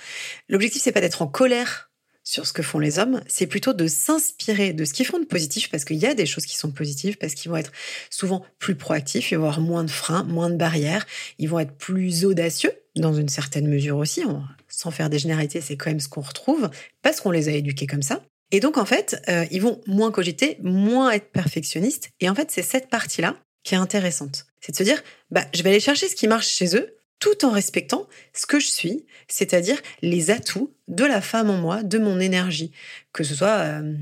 L'objectif, 0.48 0.82
c'est 0.82 0.92
pas 0.92 1.00
d'être 1.00 1.22
en 1.22 1.28
colère 1.28 1.91
sur 2.24 2.46
ce 2.46 2.52
que 2.52 2.62
font 2.62 2.78
les 2.78 2.98
hommes, 2.98 3.20
c'est 3.26 3.46
plutôt 3.46 3.72
de 3.72 3.86
s'inspirer 3.86 4.72
de 4.72 4.84
ce 4.84 4.92
qu'ils 4.92 5.06
font 5.06 5.18
de 5.18 5.24
positif, 5.24 5.70
parce 5.70 5.84
qu'il 5.84 5.96
y 5.96 6.06
a 6.06 6.14
des 6.14 6.26
choses 6.26 6.46
qui 6.46 6.56
sont 6.56 6.70
positives, 6.70 7.18
parce 7.18 7.34
qu'ils 7.34 7.50
vont 7.50 7.56
être 7.56 7.72
souvent 8.10 8.44
plus 8.58 8.74
proactifs, 8.74 9.32
ils 9.32 9.38
vont 9.38 9.48
avoir 9.48 9.60
moins 9.60 9.84
de 9.84 9.90
freins, 9.90 10.22
moins 10.24 10.50
de 10.50 10.56
barrières, 10.56 11.06
ils 11.38 11.48
vont 11.48 11.58
être 11.58 11.76
plus 11.76 12.24
audacieux, 12.24 12.72
dans 12.96 13.14
une 13.14 13.28
certaine 13.28 13.68
mesure 13.68 13.96
aussi, 13.96 14.22
sans 14.68 14.90
faire 14.90 15.10
des 15.10 15.18
généralités, 15.18 15.60
c'est 15.60 15.76
quand 15.76 15.90
même 15.90 16.00
ce 16.00 16.08
qu'on 16.08 16.20
retrouve, 16.20 16.70
parce 17.02 17.20
qu'on 17.20 17.30
les 17.30 17.48
a 17.48 17.52
éduqués 17.52 17.86
comme 17.86 18.02
ça. 18.02 18.22
Et 18.50 18.60
donc, 18.60 18.76
en 18.76 18.84
fait, 18.84 19.20
euh, 19.28 19.46
ils 19.50 19.62
vont 19.62 19.80
moins 19.86 20.10
cogiter, 20.10 20.58
moins 20.62 21.10
être 21.10 21.32
perfectionnistes, 21.32 22.10
et 22.20 22.28
en 22.28 22.34
fait, 22.34 22.50
c'est 22.50 22.62
cette 22.62 22.90
partie-là 22.90 23.36
qui 23.64 23.74
est 23.74 23.78
intéressante. 23.78 24.46
C'est 24.60 24.72
de 24.72 24.76
se 24.76 24.82
dire, 24.82 25.02
bah, 25.30 25.44
je 25.54 25.62
vais 25.62 25.70
aller 25.70 25.80
chercher 25.80 26.08
ce 26.08 26.14
qui 26.14 26.28
marche 26.28 26.48
chez 26.48 26.76
eux, 26.76 26.94
tout 27.22 27.44
en 27.44 27.52
respectant 27.52 28.08
ce 28.32 28.46
que 28.46 28.58
je 28.58 28.66
suis, 28.66 29.06
c'est-à-dire 29.28 29.80
les 30.02 30.32
atouts 30.32 30.74
de 30.88 31.04
la 31.04 31.20
femme 31.20 31.50
en 31.50 31.56
moi, 31.56 31.84
de 31.84 31.98
mon 31.98 32.18
énergie, 32.18 32.72
que 33.12 33.22
ce 33.22 33.36
soit 33.36 33.60
euh, 33.60 33.94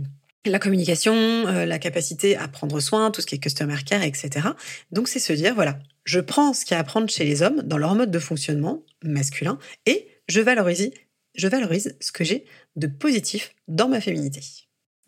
la 0.46 0.58
communication, 0.58 1.12
euh, 1.14 1.66
la 1.66 1.78
capacité 1.78 2.34
à 2.38 2.48
prendre 2.48 2.80
soin, 2.80 3.10
tout 3.10 3.20
ce 3.20 3.26
qui 3.26 3.34
est 3.34 3.38
customer 3.38 3.76
care, 3.84 4.02
etc. 4.02 4.48
Donc 4.90 5.06
c'est 5.06 5.18
se 5.18 5.34
dire, 5.34 5.54
voilà, 5.54 5.78
je 6.04 6.18
prends 6.18 6.54
ce 6.54 6.64
qu'il 6.64 6.74
y 6.74 6.78
a 6.78 6.80
à 6.80 6.84
prendre 6.84 7.10
chez 7.10 7.24
les 7.24 7.42
hommes 7.42 7.60
dans 7.60 7.76
leur 7.76 7.94
mode 7.94 8.10
de 8.10 8.18
fonctionnement 8.18 8.86
masculin 9.04 9.58
et 9.84 10.08
je 10.26 10.40
valorise, 10.40 10.90
ce 12.00 12.12
que 12.12 12.24
j'ai 12.24 12.46
de 12.76 12.86
positif 12.86 13.54
dans 13.68 13.88
ma 13.88 14.00
féminité. 14.00 14.40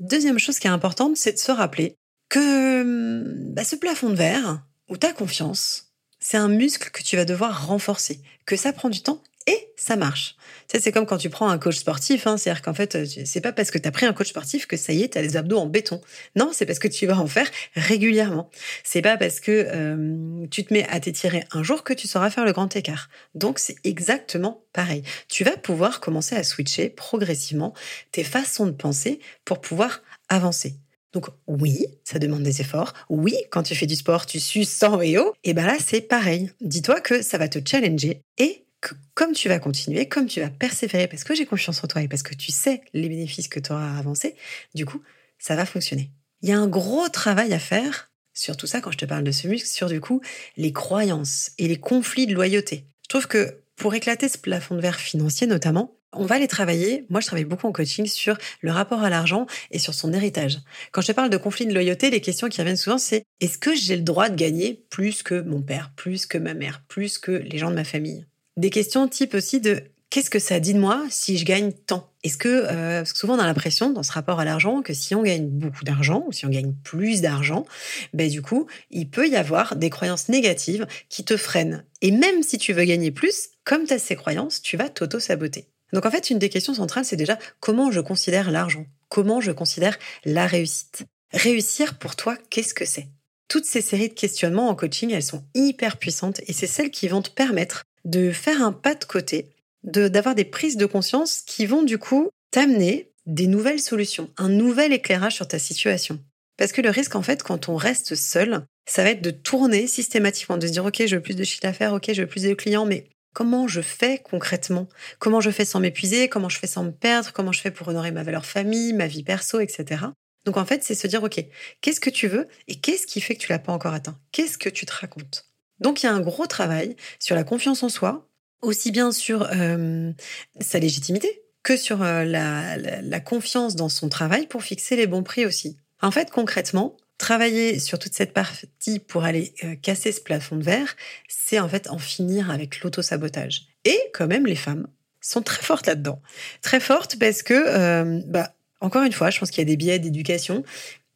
Deuxième 0.00 0.38
chose 0.38 0.58
qui 0.58 0.66
est 0.66 0.70
importante, 0.70 1.16
c'est 1.16 1.32
de 1.32 1.38
se 1.38 1.50
rappeler 1.50 1.96
que 2.28 3.24
bah, 3.54 3.64
ce 3.64 3.74
plafond 3.74 4.10
de 4.10 4.16
verre, 4.16 4.66
où 4.90 4.98
ta 4.98 5.14
confiance, 5.14 5.91
c'est 6.22 6.36
un 6.36 6.48
muscle 6.48 6.90
que 6.90 7.02
tu 7.02 7.16
vas 7.16 7.24
devoir 7.24 7.66
renforcer, 7.66 8.20
que 8.46 8.56
ça 8.56 8.72
prend 8.72 8.88
du 8.88 9.02
temps 9.02 9.22
et 9.48 9.72
ça 9.76 9.96
marche. 9.96 10.36
Tu 10.68 10.80
c'est 10.80 10.92
comme 10.92 11.04
quand 11.04 11.18
tu 11.18 11.28
prends 11.28 11.48
un 11.48 11.58
coach 11.58 11.78
sportif, 11.78 12.28
hein, 12.28 12.36
c'est-à-dire 12.36 12.62
qu'en 12.62 12.74
fait, 12.74 12.96
c'est 13.26 13.40
pas 13.40 13.52
parce 13.52 13.72
que 13.72 13.78
tu 13.78 13.88
as 13.88 13.90
pris 13.90 14.06
un 14.06 14.12
coach 14.12 14.28
sportif 14.28 14.66
que 14.66 14.76
ça 14.76 14.92
y 14.92 15.02
est, 15.02 15.12
tu 15.12 15.18
as 15.18 15.22
les 15.22 15.36
abdos 15.36 15.58
en 15.58 15.66
béton. 15.66 16.00
Non, 16.36 16.50
c'est 16.52 16.64
parce 16.64 16.78
que 16.78 16.86
tu 16.86 17.06
vas 17.06 17.18
en 17.18 17.26
faire 17.26 17.50
régulièrement. 17.74 18.50
C'est 18.84 19.02
pas 19.02 19.16
parce 19.16 19.40
que 19.40 19.66
euh, 19.68 20.46
tu 20.52 20.64
te 20.64 20.72
mets 20.72 20.86
à 20.88 21.00
t'étirer 21.00 21.44
un 21.50 21.64
jour 21.64 21.82
que 21.82 21.92
tu 21.92 22.06
sauras 22.06 22.30
faire 22.30 22.44
le 22.44 22.52
grand 22.52 22.74
écart. 22.76 23.08
Donc 23.34 23.58
c'est 23.58 23.76
exactement 23.82 24.64
pareil. 24.72 25.02
Tu 25.28 25.42
vas 25.42 25.56
pouvoir 25.56 25.98
commencer 25.98 26.36
à 26.36 26.44
switcher 26.44 26.88
progressivement 26.88 27.74
tes 28.12 28.22
façons 28.22 28.66
de 28.66 28.70
penser 28.70 29.18
pour 29.44 29.60
pouvoir 29.60 30.02
avancer. 30.28 30.76
Donc 31.12 31.26
oui, 31.46 31.86
ça 32.04 32.18
demande 32.18 32.42
des 32.42 32.60
efforts. 32.60 32.94
Oui, 33.08 33.36
quand 33.50 33.62
tu 33.62 33.74
fais 33.74 33.86
du 33.86 33.96
sport, 33.96 34.26
tu 34.26 34.40
sues 34.40 34.64
sans 34.64 34.96
et. 34.96 35.34
Et 35.44 35.52
ben 35.52 35.66
là, 35.66 35.76
c'est 35.84 36.00
pareil. 36.00 36.50
Dis-toi 36.60 37.00
que 37.00 37.22
ça 37.22 37.38
va 37.38 37.48
te 37.48 37.58
challenger 37.64 38.22
et 38.38 38.64
que 38.80 38.94
comme 39.14 39.32
tu 39.32 39.48
vas 39.48 39.58
continuer, 39.58 40.08
comme 40.08 40.26
tu 40.26 40.40
vas 40.40 40.50
persévérer, 40.50 41.06
parce 41.06 41.24
que 41.24 41.34
j'ai 41.34 41.46
confiance 41.46 41.82
en 41.84 41.86
toi 41.86 42.02
et 42.02 42.08
parce 42.08 42.22
que 42.22 42.34
tu 42.34 42.50
sais 42.50 42.82
les 42.94 43.08
bénéfices 43.08 43.48
que 43.48 43.60
tu 43.60 43.72
auras 43.72 43.98
avancé, 43.98 44.34
du 44.74 44.86
coup, 44.86 45.02
ça 45.38 45.54
va 45.54 45.66
fonctionner. 45.66 46.10
Il 46.40 46.48
y 46.48 46.52
a 46.52 46.58
un 46.58 46.66
gros 46.66 47.08
travail 47.08 47.52
à 47.52 47.58
faire 47.58 48.10
sur 48.34 48.56
tout 48.56 48.66
ça 48.66 48.80
quand 48.80 48.90
je 48.90 48.98
te 48.98 49.04
parle 49.04 49.24
de 49.24 49.30
ce 49.30 49.46
muscle, 49.46 49.68
sur 49.68 49.88
du 49.88 50.00
coup 50.00 50.20
les 50.56 50.72
croyances 50.72 51.50
et 51.58 51.68
les 51.68 51.78
conflits 51.78 52.26
de 52.26 52.34
loyauté. 52.34 52.86
Je 53.02 53.08
trouve 53.08 53.28
que 53.28 53.58
pour 53.76 53.94
éclater 53.94 54.28
ce 54.28 54.38
plafond 54.38 54.74
de 54.74 54.80
verre 54.80 55.00
financier 55.00 55.46
notamment, 55.46 55.94
on 56.12 56.26
va 56.26 56.36
aller 56.36 56.48
travailler, 56.48 57.06
moi 57.08 57.20
je 57.20 57.26
travaille 57.26 57.44
beaucoup 57.44 57.66
en 57.66 57.72
coaching 57.72 58.06
sur 58.06 58.36
le 58.60 58.70
rapport 58.70 59.02
à 59.02 59.10
l'argent 59.10 59.46
et 59.70 59.78
sur 59.78 59.94
son 59.94 60.12
héritage. 60.12 60.58
Quand 60.90 61.00
je 61.00 61.12
parle 61.12 61.30
de 61.30 61.36
conflit 61.36 61.66
de 61.66 61.72
loyauté, 61.72 62.10
les 62.10 62.20
questions 62.20 62.48
qui 62.48 62.60
reviennent 62.60 62.76
souvent 62.76 62.98
c'est 62.98 63.24
est-ce 63.40 63.58
que 63.58 63.74
j'ai 63.74 63.96
le 63.96 64.02
droit 64.02 64.28
de 64.28 64.36
gagner 64.36 64.84
plus 64.90 65.22
que 65.22 65.40
mon 65.40 65.62
père, 65.62 65.92
plus 65.96 66.26
que 66.26 66.38
ma 66.38 66.54
mère, 66.54 66.82
plus 66.88 67.18
que 67.18 67.32
les 67.32 67.58
gens 67.58 67.70
de 67.70 67.76
ma 67.76 67.84
famille? 67.84 68.26
Des 68.56 68.70
questions 68.70 69.08
type 69.08 69.34
aussi 69.34 69.60
de 69.60 69.82
qu'est-ce 70.10 70.28
que 70.28 70.38
ça 70.38 70.60
dit 70.60 70.74
de 70.74 70.78
moi 70.78 71.02
si 71.08 71.38
je 71.38 71.44
gagne 71.46 71.72
tant? 71.72 72.10
Est-ce 72.22 72.36
que, 72.36 72.48
euh, 72.48 72.98
parce 72.98 73.14
que 73.14 73.18
souvent 73.18 73.36
on 73.36 73.38
a 73.38 73.46
l'impression 73.46 73.90
dans 73.90 74.02
ce 74.02 74.12
rapport 74.12 74.38
à 74.38 74.44
l'argent 74.44 74.82
que 74.82 74.92
si 74.92 75.14
on 75.14 75.22
gagne 75.22 75.48
beaucoup 75.48 75.84
d'argent 75.84 76.24
ou 76.26 76.32
si 76.32 76.44
on 76.44 76.50
gagne 76.50 76.74
plus 76.84 77.22
d'argent, 77.22 77.64
ben 78.12 78.28
du 78.28 78.42
coup 78.42 78.66
il 78.90 79.08
peut 79.08 79.26
y 79.26 79.36
avoir 79.36 79.74
des 79.74 79.88
croyances 79.88 80.28
négatives 80.28 80.86
qui 81.08 81.24
te 81.24 81.38
freinent. 81.38 81.84
Et 82.02 82.10
même 82.10 82.42
si 82.42 82.58
tu 82.58 82.74
veux 82.74 82.84
gagner 82.84 83.10
plus, 83.10 83.48
comme 83.64 83.86
tu 83.86 83.94
as 83.94 83.98
ces 83.98 84.14
croyances, 84.14 84.60
tu 84.60 84.76
vas 84.76 84.90
t'auto-saboter. 84.90 85.66
Donc 85.92 86.06
en 86.06 86.10
fait, 86.10 86.30
une 86.30 86.38
des 86.38 86.48
questions 86.48 86.74
centrales, 86.74 87.04
c'est 87.04 87.16
déjà 87.16 87.38
comment 87.60 87.90
je 87.90 88.00
considère 88.00 88.50
l'argent? 88.50 88.86
Comment 89.08 89.40
je 89.40 89.52
considère 89.52 89.98
la 90.24 90.46
réussite? 90.46 91.04
Réussir 91.32 91.98
pour 91.98 92.16
toi, 92.16 92.36
qu'est-ce 92.50 92.74
que 92.74 92.84
c'est? 92.84 93.08
Toutes 93.48 93.66
ces 93.66 93.82
séries 93.82 94.08
de 94.08 94.14
questionnements 94.14 94.68
en 94.68 94.74
coaching, 94.74 95.10
elles 95.10 95.22
sont 95.22 95.44
hyper 95.54 95.98
puissantes 95.98 96.40
et 96.46 96.52
c'est 96.52 96.66
celles 96.66 96.90
qui 96.90 97.08
vont 97.08 97.22
te 97.22 97.30
permettre 97.30 97.84
de 98.04 98.32
faire 98.32 98.62
un 98.62 98.72
pas 98.72 98.94
de 98.94 99.04
côté, 99.04 99.50
d'avoir 99.84 100.34
des 100.34 100.44
prises 100.44 100.76
de 100.76 100.86
conscience 100.86 101.42
qui 101.46 101.66
vont 101.66 101.82
du 101.82 101.98
coup 101.98 102.30
t'amener 102.50 103.10
des 103.26 103.46
nouvelles 103.46 103.80
solutions, 103.80 104.30
un 104.36 104.48
nouvel 104.48 104.92
éclairage 104.92 105.34
sur 105.34 105.46
ta 105.46 105.58
situation. 105.58 106.18
Parce 106.56 106.72
que 106.72 106.80
le 106.80 106.90
risque, 106.90 107.14
en 107.14 107.22
fait, 107.22 107.42
quand 107.42 107.68
on 107.68 107.76
reste 107.76 108.14
seul, 108.14 108.64
ça 108.86 109.02
va 109.02 109.10
être 109.10 109.22
de 109.22 109.30
tourner 109.30 109.86
systématiquement, 109.86 110.58
de 110.58 110.66
se 110.66 110.72
dire, 110.72 110.84
OK, 110.84 111.02
je 111.06 111.16
veux 111.16 111.22
plus 111.22 111.36
de 111.36 111.44
chiffre 111.44 111.62
d'affaires, 111.62 111.94
OK, 111.94 112.12
je 112.12 112.22
veux 112.22 112.28
plus 112.28 112.42
de 112.42 112.54
clients, 112.54 112.86
mais 112.86 113.06
comment 113.32 113.68
je 113.68 113.80
fais 113.80 114.18
concrètement? 114.18 114.88
Comment 115.18 115.40
je 115.40 115.50
fais 115.50 115.64
sans 115.64 115.80
m'épuiser? 115.80 116.28
Comment 116.28 116.48
je 116.48 116.58
fais 116.58 116.66
sans 116.66 116.84
me 116.84 116.92
perdre? 116.92 117.32
Comment 117.32 117.52
je 117.52 117.60
fais 117.60 117.70
pour 117.70 117.88
honorer 117.88 118.10
ma 118.10 118.22
valeur 118.22 118.46
famille, 118.46 118.92
ma 118.92 119.06
vie 119.06 119.22
perso, 119.22 119.60
etc. 119.60 120.04
Donc 120.44 120.56
en 120.56 120.64
fait, 120.64 120.82
c'est 120.82 120.94
se 120.94 121.06
dire, 121.06 121.22
OK, 121.22 121.44
qu'est-ce 121.80 122.00
que 122.00 122.10
tu 122.10 122.28
veux 122.28 122.48
et 122.68 122.76
qu'est-ce 122.76 123.06
qui 123.06 123.20
fait 123.20 123.34
que 123.34 123.40
tu 123.40 123.50
l'as 123.50 123.58
pas 123.58 123.72
encore 123.72 123.94
atteint? 123.94 124.18
Qu'est-ce 124.32 124.58
que 124.58 124.68
tu 124.68 124.86
te 124.86 124.92
racontes? 124.92 125.46
Donc 125.80 126.02
il 126.02 126.06
y 126.06 126.08
a 126.08 126.12
un 126.12 126.20
gros 126.20 126.46
travail 126.46 126.96
sur 127.18 127.34
la 127.34 127.44
confiance 127.44 127.82
en 127.82 127.88
soi, 127.88 128.28
aussi 128.60 128.92
bien 128.92 129.12
sur 129.12 129.48
euh, 129.52 130.12
sa 130.60 130.78
légitimité 130.78 131.42
que 131.62 131.76
sur 131.76 132.02
euh, 132.02 132.24
la 132.24 133.20
confiance 133.20 133.76
dans 133.76 133.88
son 133.88 134.08
travail 134.08 134.48
pour 134.48 134.64
fixer 134.64 134.96
les 134.96 135.06
bons 135.06 135.22
prix 135.22 135.46
aussi. 135.46 135.76
En 136.00 136.10
fait, 136.10 136.30
concrètement, 136.32 136.96
travailler 137.22 137.78
sur 137.78 138.00
toute 138.00 138.14
cette 138.14 138.32
partie 138.32 138.98
pour 138.98 139.22
aller 139.22 139.54
euh, 139.62 139.76
casser 139.76 140.10
ce 140.10 140.20
plafond 140.20 140.56
de 140.56 140.64
verre, 140.64 140.96
c'est 141.28 141.60
en 141.60 141.68
fait 141.68 141.88
en 141.88 141.98
finir 141.98 142.50
avec 142.50 142.80
l'auto-sabotage. 142.80 143.68
Et 143.84 143.98
quand 144.12 144.26
même, 144.26 144.44
les 144.44 144.56
femmes 144.56 144.88
sont 145.20 145.40
très 145.40 145.62
fortes 145.62 145.86
là-dedans. 145.86 146.20
Très 146.62 146.80
fortes 146.80 147.16
parce 147.20 147.44
que, 147.44 147.54
euh, 147.54 148.20
bah, 148.26 148.54
encore 148.80 149.04
une 149.04 149.12
fois, 149.12 149.30
je 149.30 149.38
pense 149.38 149.52
qu'il 149.52 149.60
y 149.60 149.62
a 149.62 149.70
des 149.70 149.76
biais 149.76 150.00
d'éducation, 150.00 150.64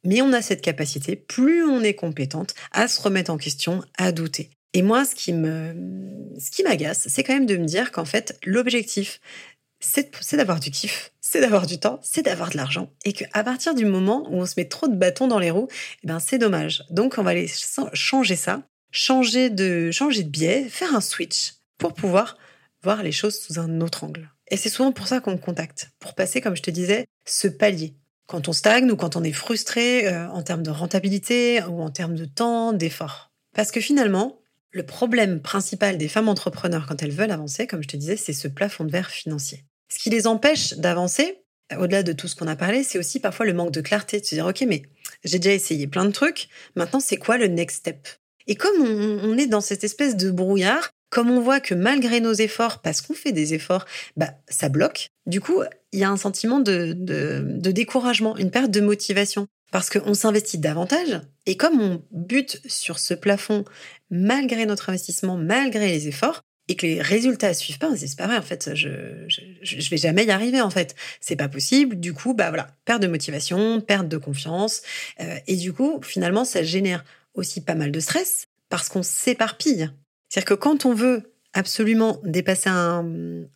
mais 0.05 0.21
on 0.21 0.31
a 0.31 0.41
cette 0.41 0.61
capacité, 0.61 1.17
plus 1.17 1.65
on 1.65 1.83
est 1.83 1.95
compétente, 1.95 2.55
à 2.71 2.87
se 2.87 3.01
remettre 3.01 3.29
en 3.29 3.37
question, 3.37 3.83
à 3.97 4.13
douter. 4.13 4.49
Et 4.73 4.83
moi, 4.83 5.03
ce 5.03 5.13
qui 5.13 5.33
me, 5.33 5.75
ce 6.39 6.51
qui 6.51 6.63
m'agace, 6.63 7.07
c'est 7.09 7.23
quand 7.23 7.33
même 7.33 7.45
de 7.45 7.57
me 7.57 7.65
dire 7.65 7.91
qu'en 7.91 8.05
fait, 8.05 8.37
l'objectif, 8.45 9.19
c'est 9.79 10.35
d'avoir 10.35 10.59
du 10.59 10.71
kiff, 10.71 11.11
c'est 11.21 11.41
d'avoir 11.41 11.67
du 11.67 11.79
temps, 11.79 11.99
c'est 12.01 12.23
d'avoir 12.23 12.49
de 12.49 12.57
l'argent. 12.57 12.91
Et 13.05 13.13
qu'à 13.13 13.43
partir 13.43 13.75
du 13.75 13.85
moment 13.85 14.27
où 14.29 14.41
on 14.41 14.45
se 14.45 14.55
met 14.57 14.65
trop 14.65 14.87
de 14.87 14.95
bâtons 14.95 15.27
dans 15.27 15.39
les 15.39 15.51
roues, 15.51 15.67
eh 16.03 16.07
ben 16.07 16.19
c'est 16.19 16.37
dommage. 16.37 16.83
Donc 16.89 17.15
on 17.17 17.23
va 17.23 17.31
aller 17.31 17.49
changer 17.93 18.35
ça, 18.35 18.63
changer 18.91 19.49
de, 19.49 19.91
changer 19.91 20.23
de 20.23 20.29
biais, 20.29 20.67
faire 20.69 20.95
un 20.95 21.01
switch 21.01 21.53
pour 21.77 21.93
pouvoir 21.93 22.37
voir 22.83 23.03
les 23.03 23.11
choses 23.11 23.39
sous 23.39 23.59
un 23.59 23.81
autre 23.81 24.03
angle. 24.03 24.31
Et 24.49 24.57
c'est 24.57 24.69
souvent 24.69 24.91
pour 24.91 25.07
ça 25.07 25.19
qu'on 25.19 25.37
contacte, 25.37 25.89
pour 25.99 26.15
passer, 26.15 26.41
comme 26.41 26.55
je 26.55 26.61
te 26.61 26.71
disais, 26.71 27.05
ce 27.25 27.47
palier. 27.47 27.95
Quand 28.27 28.47
on 28.47 28.53
stagne 28.53 28.89
ou 28.91 28.95
quand 28.95 29.15
on 29.15 29.23
est 29.23 29.33
frustré 29.33 30.07
euh, 30.07 30.27
en 30.29 30.41
termes 30.41 30.63
de 30.63 30.69
rentabilité 30.69 31.61
ou 31.63 31.81
en 31.81 31.89
termes 31.89 32.15
de 32.15 32.25
temps, 32.25 32.73
d'effort. 32.73 33.31
Parce 33.53 33.71
que 33.71 33.81
finalement, 33.81 34.39
le 34.71 34.85
problème 34.85 35.41
principal 35.41 35.97
des 35.97 36.07
femmes 36.07 36.29
entrepreneurs 36.29 36.85
quand 36.87 37.01
elles 37.01 37.11
veulent 37.11 37.31
avancer, 37.31 37.67
comme 37.67 37.83
je 37.83 37.87
te 37.87 37.97
disais, 37.97 38.17
c'est 38.17 38.33
ce 38.33 38.47
plafond 38.47 38.85
de 38.85 38.91
verre 38.91 39.09
financier. 39.09 39.63
Ce 39.89 39.99
qui 39.99 40.09
les 40.09 40.27
empêche 40.27 40.73
d'avancer, 40.73 41.43
au-delà 41.77 42.03
de 42.03 42.13
tout 42.13 42.27
ce 42.27 42.35
qu'on 42.35 42.47
a 42.47 42.55
parlé, 42.55 42.83
c'est 42.83 42.99
aussi 42.99 43.19
parfois 43.19 43.45
le 43.45 43.53
manque 43.53 43.71
de 43.71 43.81
clarté, 43.81 44.19
de 44.19 44.25
se 44.25 44.35
dire, 44.35 44.45
OK, 44.45 44.63
mais 44.67 44.83
j'ai 45.23 45.39
déjà 45.39 45.53
essayé 45.53 45.87
plein 45.87 46.05
de 46.05 46.11
trucs, 46.11 46.47
maintenant 46.75 46.99
c'est 46.99 47.17
quoi 47.17 47.37
le 47.37 47.47
next 47.47 47.77
step? 47.77 48.07
Et 48.47 48.55
comme 48.55 48.81
on, 48.81 49.37
est 49.37 49.47
dans 49.47 49.61
cette 49.61 49.83
espèce 49.83 50.15
de 50.15 50.31
brouillard, 50.31 50.91
comme 51.09 51.29
on 51.29 51.41
voit 51.41 51.59
que 51.59 51.73
malgré 51.73 52.21
nos 52.21 52.33
efforts, 52.33 52.81
parce 52.81 53.01
qu'on 53.01 53.13
fait 53.13 53.33
des 53.33 53.53
efforts, 53.53 53.85
bah, 54.15 54.31
ça 54.47 54.69
bloque, 54.69 55.09
du 55.25 55.41
coup, 55.41 55.63
il 55.91 55.99
y 55.99 56.03
a 56.05 56.09
un 56.09 56.17
sentiment 56.17 56.59
de, 56.59 56.93
de 56.93 57.71
découragement, 57.71 58.37
une 58.37 58.51
perte 58.51 58.71
de 58.71 58.81
motivation. 58.81 59.47
Parce 59.69 59.89
qu'on 59.89 60.13
s'investit 60.13 60.59
davantage, 60.59 61.21
et 61.45 61.57
comme 61.57 61.81
on 61.81 62.01
bute 62.11 62.61
sur 62.67 62.99
ce 62.99 63.13
plafond 63.13 63.65
malgré 64.09 64.65
notre 64.65 64.89
investissement, 64.89 65.35
malgré 65.35 65.87
les 65.87 66.07
efforts, 66.07 66.43
et 66.67 66.75
que 66.75 66.85
les 66.85 67.01
résultats 67.01 67.53
suivent 67.53 67.79
pas, 67.79 67.95
c'est 67.95 68.15
pas 68.17 68.27
vrai 68.27 68.37
en 68.37 68.41
fait, 68.41 68.71
je, 68.75 68.89
je, 69.27 69.89
vais 69.89 69.97
jamais 69.97 70.25
y 70.25 70.31
arriver 70.31 70.61
en 70.61 70.69
fait, 70.69 70.95
c'est 71.21 71.35
pas 71.35 71.47
possible. 71.47 71.99
Du 71.99 72.13
coup, 72.13 72.33
bah 72.33 72.49
voilà, 72.49 72.67
perte 72.85 73.01
de 73.01 73.07
motivation, 73.07 73.81
perte 73.81 74.07
de 74.07 74.17
confiance, 74.17 74.81
euh, 75.19 75.37
et 75.47 75.55
du 75.55 75.73
coup, 75.73 75.99
finalement, 76.01 76.45
ça 76.45 76.63
génère 76.63 77.05
aussi 77.33 77.61
pas 77.61 77.75
mal 77.75 77.91
de 77.91 77.99
stress 77.99 78.47
parce 78.69 78.89
qu'on 78.89 79.03
s'éparpille. 79.03 79.89
C'est-à-dire 80.29 80.45
que 80.45 80.53
quand 80.55 80.85
on 80.85 80.93
veut 80.93 81.31
absolument 81.53 82.19
dépasser 82.23 82.69
un, 82.69 83.05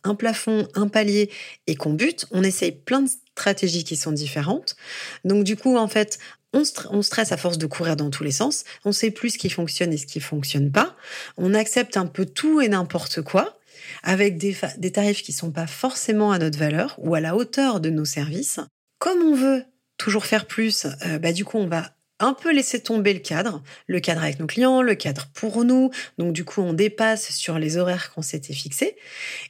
un 0.02 0.14
plafond, 0.14 0.66
un 0.74 0.88
palier 0.88 1.30
et 1.66 1.76
qu'on 1.76 1.92
bute, 1.92 2.26
on 2.30 2.42
essaye 2.42 2.72
plein 2.72 3.02
de 3.02 3.10
stratégies 3.36 3.84
qui 3.84 3.96
sont 3.96 4.12
différentes. 4.12 4.76
Donc 5.24 5.44
du 5.44 5.56
coup, 5.56 5.76
en 5.76 5.88
fait, 5.88 6.18
on, 6.52 7.02
stresse 7.02 7.32
à 7.32 7.36
force 7.36 7.58
de 7.58 7.66
courir 7.66 7.96
dans 7.96 8.10
tous 8.10 8.24
les 8.24 8.32
sens. 8.32 8.64
On 8.84 8.92
sait 8.92 9.10
plus 9.10 9.30
ce 9.30 9.38
qui 9.38 9.50
fonctionne 9.50 9.92
et 9.92 9.96
ce 9.96 10.06
qui 10.06 10.20
fonctionne 10.20 10.70
pas. 10.70 10.94
On 11.36 11.54
accepte 11.54 11.96
un 11.96 12.06
peu 12.06 12.26
tout 12.26 12.60
et 12.60 12.68
n'importe 12.68 13.22
quoi 13.22 13.58
avec 14.02 14.38
des, 14.38 14.54
tarifs 14.92 15.22
qui 15.22 15.32
sont 15.32 15.50
pas 15.50 15.66
forcément 15.66 16.32
à 16.32 16.38
notre 16.38 16.58
valeur 16.58 16.94
ou 16.98 17.14
à 17.14 17.20
la 17.20 17.36
hauteur 17.36 17.80
de 17.80 17.90
nos 17.90 18.04
services. 18.04 18.60
Comme 18.98 19.22
on 19.22 19.34
veut 19.34 19.64
toujours 19.96 20.26
faire 20.26 20.46
plus, 20.46 20.86
euh, 21.06 21.18
bah 21.18 21.32
du 21.32 21.44
coup 21.44 21.58
on 21.58 21.66
va 21.66 21.90
un 22.20 22.34
peu 22.34 22.52
laisser 22.52 22.80
tomber 22.80 23.12
le 23.12 23.20
cadre, 23.20 23.62
le 23.88 23.98
cadre 24.00 24.22
avec 24.22 24.38
nos 24.38 24.46
clients, 24.46 24.82
le 24.82 24.94
cadre 24.94 25.28
pour 25.34 25.64
nous. 25.64 25.90
Donc 26.18 26.32
du 26.32 26.44
coup 26.44 26.60
on 26.60 26.72
dépasse 26.72 27.30
sur 27.32 27.58
les 27.58 27.76
horaires 27.76 28.12
qu'on 28.12 28.22
s'était 28.22 28.54
fixés. 28.54 28.96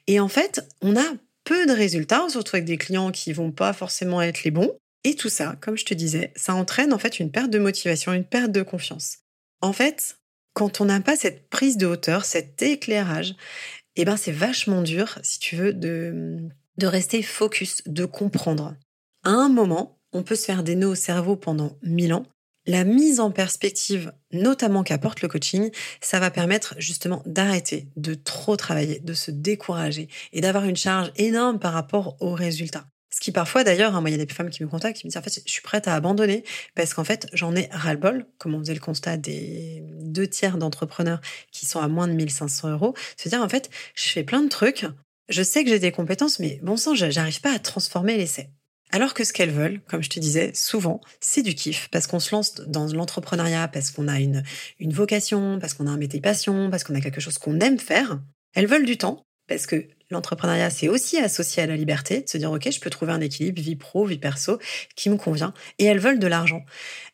Et 0.06 0.20
en 0.20 0.28
fait 0.28 0.66
on 0.80 0.96
a 0.96 1.04
peu 1.44 1.66
de 1.66 1.72
résultats, 1.72 2.26
surtout 2.28 2.56
avec 2.56 2.64
des 2.64 2.78
clients 2.78 3.10
qui 3.10 3.32
vont 3.32 3.50
pas 3.50 3.72
forcément 3.72 4.22
être 4.22 4.44
les 4.44 4.50
bons. 4.50 4.72
Et 5.04 5.14
tout 5.14 5.28
ça, 5.28 5.56
comme 5.60 5.76
je 5.76 5.84
te 5.84 5.94
disais, 5.94 6.32
ça 6.36 6.54
entraîne 6.54 6.92
en 6.92 6.98
fait 6.98 7.18
une 7.18 7.30
perte 7.30 7.50
de 7.50 7.58
motivation, 7.58 8.12
une 8.12 8.24
perte 8.24 8.52
de 8.52 8.62
confiance. 8.62 9.18
En 9.60 9.72
fait, 9.72 10.18
quand 10.54 10.80
on 10.80 10.84
n'a 10.84 11.00
pas 11.00 11.16
cette 11.16 11.48
prise 11.48 11.76
de 11.76 11.86
hauteur, 11.86 12.24
cet 12.24 12.62
éclairage, 12.62 13.34
eh 13.96 14.04
ben 14.04 14.16
c'est 14.16 14.32
vachement 14.32 14.82
dur, 14.82 15.18
si 15.22 15.38
tu 15.38 15.56
veux, 15.56 15.72
de, 15.72 16.48
de 16.78 16.86
rester 16.86 17.22
focus, 17.22 17.82
de 17.86 18.04
comprendre. 18.04 18.74
À 19.24 19.30
un 19.30 19.48
moment, 19.48 19.98
on 20.12 20.22
peut 20.22 20.36
se 20.36 20.44
faire 20.44 20.62
des 20.62 20.76
nœuds 20.76 20.88
au 20.88 20.94
cerveau 20.94 21.36
pendant 21.36 21.78
mille 21.82 22.14
ans. 22.14 22.26
La 22.66 22.84
mise 22.84 23.18
en 23.18 23.32
perspective, 23.32 24.12
notamment 24.32 24.84
qu'apporte 24.84 25.20
le 25.20 25.28
coaching, 25.28 25.70
ça 26.00 26.20
va 26.20 26.30
permettre 26.30 26.74
justement 26.78 27.22
d'arrêter 27.26 27.88
de 27.96 28.14
trop 28.14 28.56
travailler, 28.56 29.00
de 29.00 29.14
se 29.14 29.32
décourager 29.32 30.08
et 30.32 30.40
d'avoir 30.40 30.64
une 30.64 30.76
charge 30.76 31.10
énorme 31.16 31.58
par 31.58 31.72
rapport 31.72 32.16
aux 32.20 32.34
résultats. 32.34 32.86
Ce 33.12 33.20
qui 33.20 33.30
parfois 33.30 33.62
d'ailleurs, 33.62 33.94
hein, 33.94 34.00
moi 34.00 34.10
il 34.10 34.16
y 34.16 34.20
a 34.20 34.24
des 34.24 34.32
femmes 34.32 34.50
qui 34.50 34.64
me 34.64 34.68
contactent, 34.68 34.96
qui 34.96 35.06
me 35.06 35.10
disent 35.10 35.18
en 35.18 35.22
fait 35.22 35.42
je 35.44 35.52
suis 35.52 35.60
prête 35.60 35.86
à 35.86 35.94
abandonner 35.94 36.44
parce 36.74 36.94
qu'en 36.94 37.04
fait 37.04 37.28
j'en 37.34 37.54
ai 37.54 37.68
ras-le-bol, 37.70 38.26
comme 38.38 38.54
on 38.54 38.60
faisait 38.60 38.74
le 38.74 38.80
constat 38.80 39.18
des 39.18 39.84
deux 40.00 40.26
tiers 40.26 40.56
d'entrepreneurs 40.56 41.20
qui 41.52 41.66
sont 41.66 41.80
à 41.80 41.88
moins 41.88 42.08
de 42.08 42.14
1500 42.14 42.70
euros. 42.70 42.94
C'est-à-dire 43.16 43.44
en 43.44 43.48
fait 43.48 43.70
je 43.94 44.06
fais 44.08 44.24
plein 44.24 44.42
de 44.42 44.48
trucs, 44.48 44.86
je 45.28 45.42
sais 45.42 45.62
que 45.62 45.70
j'ai 45.70 45.78
des 45.78 45.92
compétences, 45.92 46.38
mais 46.38 46.58
bon 46.62 46.76
sang, 46.76 46.94
j'arrive 46.94 47.40
pas 47.40 47.52
à 47.52 47.58
transformer 47.58 48.16
l'essai. 48.16 48.50
Alors 48.94 49.14
que 49.14 49.24
ce 49.24 49.32
qu'elles 49.32 49.50
veulent, 49.50 49.80
comme 49.88 50.02
je 50.02 50.10
te 50.10 50.20
disais, 50.20 50.52
souvent, 50.54 51.00
c'est 51.18 51.42
du 51.42 51.54
kiff, 51.54 51.88
parce 51.90 52.06
qu'on 52.06 52.20
se 52.20 52.34
lance 52.34 52.56
dans 52.66 52.86
l'entrepreneuriat, 52.86 53.68
parce 53.68 53.90
qu'on 53.90 54.06
a 54.06 54.20
une, 54.20 54.42
une 54.78 54.92
vocation, 54.92 55.58
parce 55.58 55.72
qu'on 55.72 55.86
a 55.86 55.90
un 55.90 55.96
métier 55.96 56.20
passion, 56.20 56.68
parce 56.70 56.84
qu'on 56.84 56.94
a 56.94 57.00
quelque 57.00 57.20
chose 57.20 57.38
qu'on 57.38 57.58
aime 57.60 57.78
faire. 57.78 58.20
Elles 58.54 58.66
veulent 58.66 58.84
du 58.84 58.98
temps, 58.98 59.22
parce 59.48 59.66
que 59.66 59.86
l'entrepreneuriat, 60.12 60.70
c'est 60.70 60.88
aussi 60.88 61.18
associé 61.18 61.62
à 61.62 61.66
la 61.66 61.76
liberté, 61.76 62.22
de 62.22 62.28
se 62.28 62.38
dire, 62.38 62.50
OK, 62.52 62.70
je 62.70 62.80
peux 62.80 62.90
trouver 62.90 63.12
un 63.12 63.20
équilibre 63.20 63.60
vie 63.60 63.76
pro, 63.76 64.04
vie 64.04 64.18
perso 64.18 64.58
qui 64.96 65.10
me 65.10 65.16
convient. 65.16 65.54
Et 65.78 65.84
elles 65.84 65.98
veulent 65.98 66.18
de 66.18 66.26
l'argent. 66.26 66.64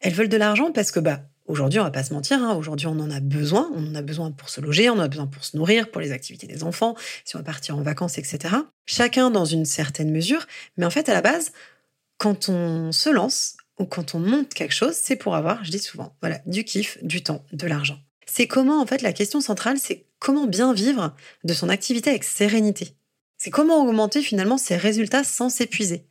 Elles 0.00 0.12
veulent 0.12 0.28
de 0.28 0.36
l'argent 0.36 0.72
parce 0.72 0.90
que, 0.90 1.00
bah, 1.00 1.20
aujourd'hui, 1.46 1.80
on 1.80 1.84
va 1.84 1.90
pas 1.90 2.04
se 2.04 2.12
mentir, 2.12 2.38
hein, 2.42 2.54
aujourd'hui, 2.54 2.86
on 2.86 2.98
en 3.00 3.10
a 3.10 3.20
besoin. 3.20 3.70
On 3.74 3.86
en 3.86 3.94
a 3.94 4.02
besoin 4.02 4.30
pour 4.30 4.48
se 4.48 4.60
loger, 4.60 4.90
on 4.90 4.94
en 4.94 5.00
a 5.00 5.08
besoin 5.08 5.26
pour 5.26 5.44
se 5.44 5.56
nourrir, 5.56 5.90
pour 5.90 6.00
les 6.00 6.12
activités 6.12 6.46
des 6.46 6.62
enfants, 6.62 6.94
si 7.24 7.36
on 7.36 7.40
va 7.40 7.44
partir 7.44 7.76
en 7.76 7.82
vacances, 7.82 8.18
etc. 8.18 8.54
Chacun 8.86 9.30
dans 9.30 9.44
une 9.44 9.64
certaine 9.64 10.10
mesure. 10.10 10.46
Mais 10.76 10.86
en 10.86 10.90
fait, 10.90 11.08
à 11.08 11.14
la 11.14 11.22
base, 11.22 11.52
quand 12.18 12.48
on 12.48 12.92
se 12.92 13.10
lance 13.10 13.56
ou 13.78 13.86
quand 13.86 14.14
on 14.14 14.18
monte 14.18 14.52
quelque 14.54 14.74
chose, 14.74 14.94
c'est 14.94 15.16
pour 15.16 15.36
avoir, 15.36 15.64
je 15.64 15.70
dis 15.70 15.78
souvent, 15.78 16.14
voilà, 16.20 16.40
du 16.46 16.64
kiff, 16.64 16.98
du 17.02 17.22
temps, 17.22 17.44
de 17.52 17.66
l'argent. 17.66 17.98
C'est 18.26 18.46
comment, 18.46 18.80
en 18.82 18.86
fait, 18.86 19.02
la 19.02 19.12
question 19.12 19.40
centrale, 19.40 19.78
c'est 19.78 20.04
comment 20.18 20.46
bien 20.46 20.72
vivre 20.72 21.14
de 21.44 21.54
son 21.54 21.68
activité 21.68 22.10
avec 22.10 22.24
sérénité. 22.24 22.94
C'est 23.36 23.50
comment 23.50 23.82
augmenter 23.82 24.22
finalement 24.22 24.58
ses 24.58 24.76
résultats 24.76 25.24
sans 25.24 25.48
s'épuiser. 25.48 26.06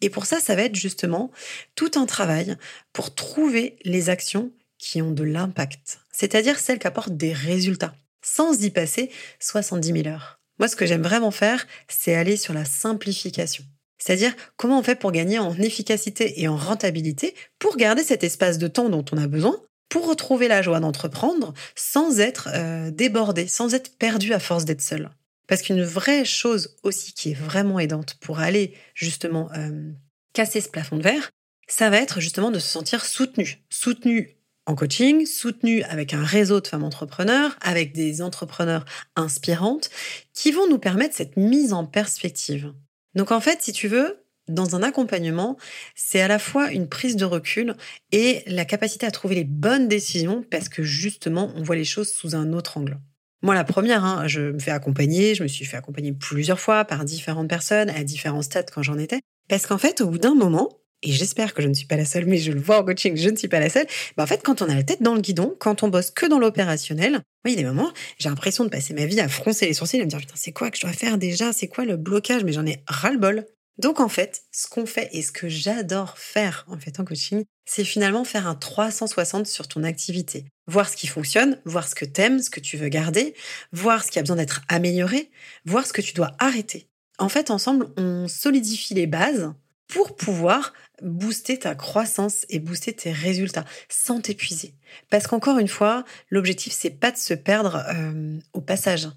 Et 0.00 0.10
pour 0.10 0.26
ça, 0.26 0.38
ça 0.40 0.54
va 0.54 0.62
être 0.62 0.76
justement 0.76 1.30
tout 1.74 1.90
un 1.96 2.06
travail 2.06 2.56
pour 2.92 3.14
trouver 3.14 3.76
les 3.84 4.10
actions 4.10 4.52
qui 4.78 5.02
ont 5.02 5.10
de 5.10 5.24
l'impact, 5.24 5.98
c'est-à-dire 6.12 6.58
celles 6.58 6.78
qui 6.78 6.86
apportent 6.86 7.16
des 7.16 7.32
résultats, 7.32 7.94
sans 8.22 8.62
y 8.62 8.70
passer 8.70 9.10
70 9.40 10.02
000 10.02 10.06
heures. 10.06 10.40
Moi, 10.60 10.68
ce 10.68 10.76
que 10.76 10.86
j'aime 10.86 11.02
vraiment 11.02 11.32
faire, 11.32 11.66
c'est 11.88 12.14
aller 12.14 12.36
sur 12.36 12.54
la 12.54 12.64
simplification. 12.64 13.64
C'est-à-dire 13.98 14.34
comment 14.56 14.78
on 14.78 14.82
fait 14.82 14.94
pour 14.94 15.10
gagner 15.10 15.40
en 15.40 15.54
efficacité 15.54 16.40
et 16.40 16.46
en 16.46 16.56
rentabilité, 16.56 17.34
pour 17.58 17.76
garder 17.76 18.04
cet 18.04 18.22
espace 18.22 18.58
de 18.58 18.68
temps 18.68 18.88
dont 18.88 19.04
on 19.12 19.18
a 19.18 19.26
besoin, 19.26 19.60
pour 19.88 20.06
retrouver 20.06 20.48
la 20.48 20.62
joie 20.62 20.80
d'entreprendre 20.80 21.54
sans 21.74 22.20
être 22.20 22.48
euh, 22.54 22.90
débordé, 22.90 23.46
sans 23.46 23.74
être 23.74 23.96
perdu 23.96 24.32
à 24.32 24.38
force 24.38 24.64
d'être 24.64 24.82
seul. 24.82 25.10
Parce 25.46 25.62
qu'une 25.62 25.82
vraie 25.82 26.24
chose 26.24 26.76
aussi 26.82 27.12
qui 27.12 27.30
est 27.30 27.34
vraiment 27.34 27.78
aidante 27.78 28.16
pour 28.20 28.38
aller 28.38 28.74
justement 28.94 29.50
euh, 29.56 29.90
casser 30.34 30.60
ce 30.60 30.68
plafond 30.68 30.96
de 30.96 31.02
verre, 31.02 31.30
ça 31.68 31.90
va 31.90 31.98
être 31.98 32.20
justement 32.20 32.50
de 32.50 32.58
se 32.58 32.68
sentir 32.68 33.04
soutenu. 33.04 33.64
Soutenu 33.70 34.36
en 34.66 34.74
coaching, 34.74 35.24
soutenu 35.24 35.82
avec 35.84 36.12
un 36.12 36.22
réseau 36.22 36.60
de 36.60 36.66
femmes 36.66 36.84
entrepreneurs, 36.84 37.56
avec 37.62 37.94
des 37.94 38.20
entrepreneurs 38.20 38.84
inspirantes, 39.16 39.88
qui 40.34 40.52
vont 40.52 40.68
nous 40.68 40.78
permettre 40.78 41.16
cette 41.16 41.38
mise 41.38 41.72
en 41.72 41.86
perspective. 41.86 42.74
Donc 43.14 43.32
en 43.32 43.40
fait, 43.40 43.62
si 43.62 43.72
tu 43.72 43.88
veux, 43.88 44.26
dans 44.48 44.76
un 44.76 44.82
accompagnement, 44.82 45.56
c'est 45.94 46.20
à 46.20 46.28
la 46.28 46.38
fois 46.38 46.70
une 46.70 46.88
prise 46.88 47.16
de 47.16 47.24
recul 47.24 47.74
et 48.12 48.42
la 48.46 48.64
capacité 48.64 49.06
à 49.06 49.10
trouver 49.10 49.34
les 49.34 49.44
bonnes 49.44 49.88
décisions 49.88 50.44
parce 50.50 50.68
que 50.68 50.82
justement, 50.82 51.52
on 51.56 51.62
voit 51.62 51.76
les 51.76 51.84
choses 51.84 52.10
sous 52.10 52.34
un 52.34 52.52
autre 52.52 52.76
angle. 52.78 52.98
Moi, 53.42 53.54
la 53.54 53.64
première, 53.64 54.04
hein, 54.04 54.26
je 54.26 54.40
me 54.40 54.58
fais 54.58 54.72
accompagner, 54.72 55.34
je 55.34 55.42
me 55.44 55.48
suis 55.48 55.64
fait 55.64 55.76
accompagner 55.76 56.12
plusieurs 56.12 56.58
fois 56.58 56.84
par 56.84 57.04
différentes 57.04 57.48
personnes 57.48 57.90
à 57.90 58.02
différents 58.02 58.42
stades 58.42 58.70
quand 58.70 58.82
j'en 58.82 58.98
étais. 58.98 59.20
Parce 59.48 59.66
qu'en 59.66 59.78
fait, 59.78 60.00
au 60.00 60.08
bout 60.08 60.18
d'un 60.18 60.34
moment, 60.34 60.78
et 61.02 61.12
j'espère 61.12 61.54
que 61.54 61.62
je 61.62 61.68
ne 61.68 61.74
suis 61.74 61.86
pas 61.86 61.96
la 61.96 62.04
seule, 62.04 62.26
mais 62.26 62.38
je 62.38 62.50
le 62.50 62.60
vois 62.60 62.80
en 62.80 62.84
coaching, 62.84 63.16
je 63.16 63.28
ne 63.28 63.36
suis 63.36 63.46
pas 63.46 63.60
la 63.60 63.70
seule. 63.70 63.86
Bah 64.16 64.24
en 64.24 64.26
fait, 64.26 64.42
quand 64.42 64.62
on 64.62 64.68
a 64.68 64.74
la 64.74 64.82
tête 64.82 65.02
dans 65.02 65.14
le 65.14 65.20
guidon, 65.20 65.54
quand 65.60 65.84
on 65.84 65.88
bosse 65.88 66.10
que 66.10 66.26
dans 66.26 66.40
l'opérationnel, 66.40 67.20
oui, 67.44 67.54
des 67.54 67.62
moments, 67.64 67.92
j'ai 68.18 68.28
l'impression 68.28 68.64
de 68.64 68.68
passer 68.68 68.94
ma 68.94 69.06
vie 69.06 69.20
à 69.20 69.28
froncer 69.28 69.66
les 69.66 69.74
sourcils 69.74 69.98
et 69.98 70.04
me 70.04 70.10
dire 70.10 70.18
putain, 70.18 70.34
c'est 70.36 70.52
quoi 70.52 70.70
que 70.70 70.76
je 70.76 70.82
dois 70.82 70.92
faire 70.92 71.18
déjà? 71.18 71.52
C'est 71.52 71.68
quoi 71.68 71.84
le 71.84 71.96
blocage? 71.96 72.42
Mais 72.42 72.52
j'en 72.52 72.66
ai 72.66 72.82
ras 72.88 73.12
le 73.12 73.18
bol. 73.18 73.46
Donc 73.78 74.00
en 74.00 74.08
fait, 74.08 74.42
ce 74.52 74.66
qu'on 74.66 74.86
fait 74.86 75.08
et 75.12 75.22
ce 75.22 75.30
que 75.30 75.48
j'adore 75.48 76.18
faire 76.18 76.64
en 76.68 76.78
fait 76.78 76.98
en 76.98 77.04
coaching, 77.04 77.44
c'est 77.64 77.84
finalement 77.84 78.24
faire 78.24 78.46
un 78.46 78.54
360 78.54 79.46
sur 79.46 79.68
ton 79.68 79.84
activité. 79.84 80.46
Voir 80.66 80.88
ce 80.88 80.96
qui 80.96 81.06
fonctionne, 81.06 81.60
voir 81.64 81.88
ce 81.88 81.94
que 81.94 82.04
t'aimes, 82.04 82.40
ce 82.40 82.50
que 82.50 82.60
tu 82.60 82.76
veux 82.76 82.88
garder, 82.88 83.34
voir 83.72 84.04
ce 84.04 84.10
qui 84.10 84.18
a 84.18 84.22
besoin 84.22 84.36
d'être 84.36 84.62
amélioré, 84.68 85.30
voir 85.64 85.86
ce 85.86 85.92
que 85.92 86.00
tu 86.00 86.12
dois 86.12 86.32
arrêter. 86.38 86.88
En 87.18 87.28
fait, 87.28 87.50
ensemble, 87.50 87.88
on 87.96 88.26
solidifie 88.26 88.94
les 88.94 89.06
bases 89.06 89.52
pour 89.88 90.16
pouvoir 90.16 90.72
booster 91.02 91.58
ta 91.58 91.74
croissance 91.74 92.44
et 92.48 92.58
booster 92.58 92.92
tes 92.92 93.12
résultats 93.12 93.64
sans 93.88 94.20
t'épuiser. 94.20 94.74
Parce 95.10 95.26
qu'encore 95.26 95.58
une 95.58 95.68
fois, 95.68 96.04
l'objectif 96.30 96.72
c'est 96.72 96.90
pas 96.90 97.10
de 97.10 97.16
se 97.16 97.34
perdre 97.34 97.84
euh, 97.94 98.38
au 98.52 98.60
passage. 98.60 99.08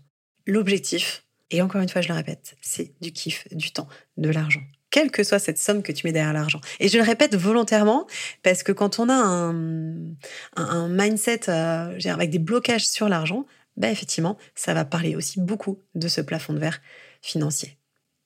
L'objectif, 0.48 1.26
et 1.52 1.62
encore 1.62 1.82
une 1.82 1.90
fois 1.90 2.02
je 2.02 2.08
le 2.08 2.16
répète, 2.16 2.56
c'est 2.62 2.94
du 3.02 3.12
kiff, 3.12 3.48
du 3.52 3.72
temps, 3.72 3.88
de 4.18 4.30
l'argent. 4.30 4.62
Quelle 4.90 5.12
que 5.12 5.24
soit 5.24 5.40
cette 5.40 5.58
somme 5.58 5.84
que 5.84 5.94
tu 5.94 6.06
mets 6.06 6.12
derrière 6.12 6.34
l'argent. 6.34 6.60
Et 6.82 6.90
je 6.90 6.98
le 6.98 7.04
répète 7.04 7.34
volontairement 7.36 8.08
parce 8.44 8.62
que 8.62 8.74
quand 8.74 9.00
on 9.00 9.08
a 9.08 9.14
un, 9.14 10.88
mindset 10.90 11.50
euh, 11.50 11.98
avec 12.06 12.30
des 12.30 12.40
blocages 12.40 12.86
sur 12.86 13.08
l'argent, 13.08 13.46
bah 13.78 13.90
effectivement, 13.90 14.38
ça 14.54 14.74
va 14.74 14.84
parler 14.84 15.16
aussi 15.16 15.40
beaucoup 15.40 15.80
de 15.96 16.10
ce 16.10 16.20
plafond 16.20 16.54
de 16.54 16.60
verre 16.60 16.82
financier. 17.22 17.78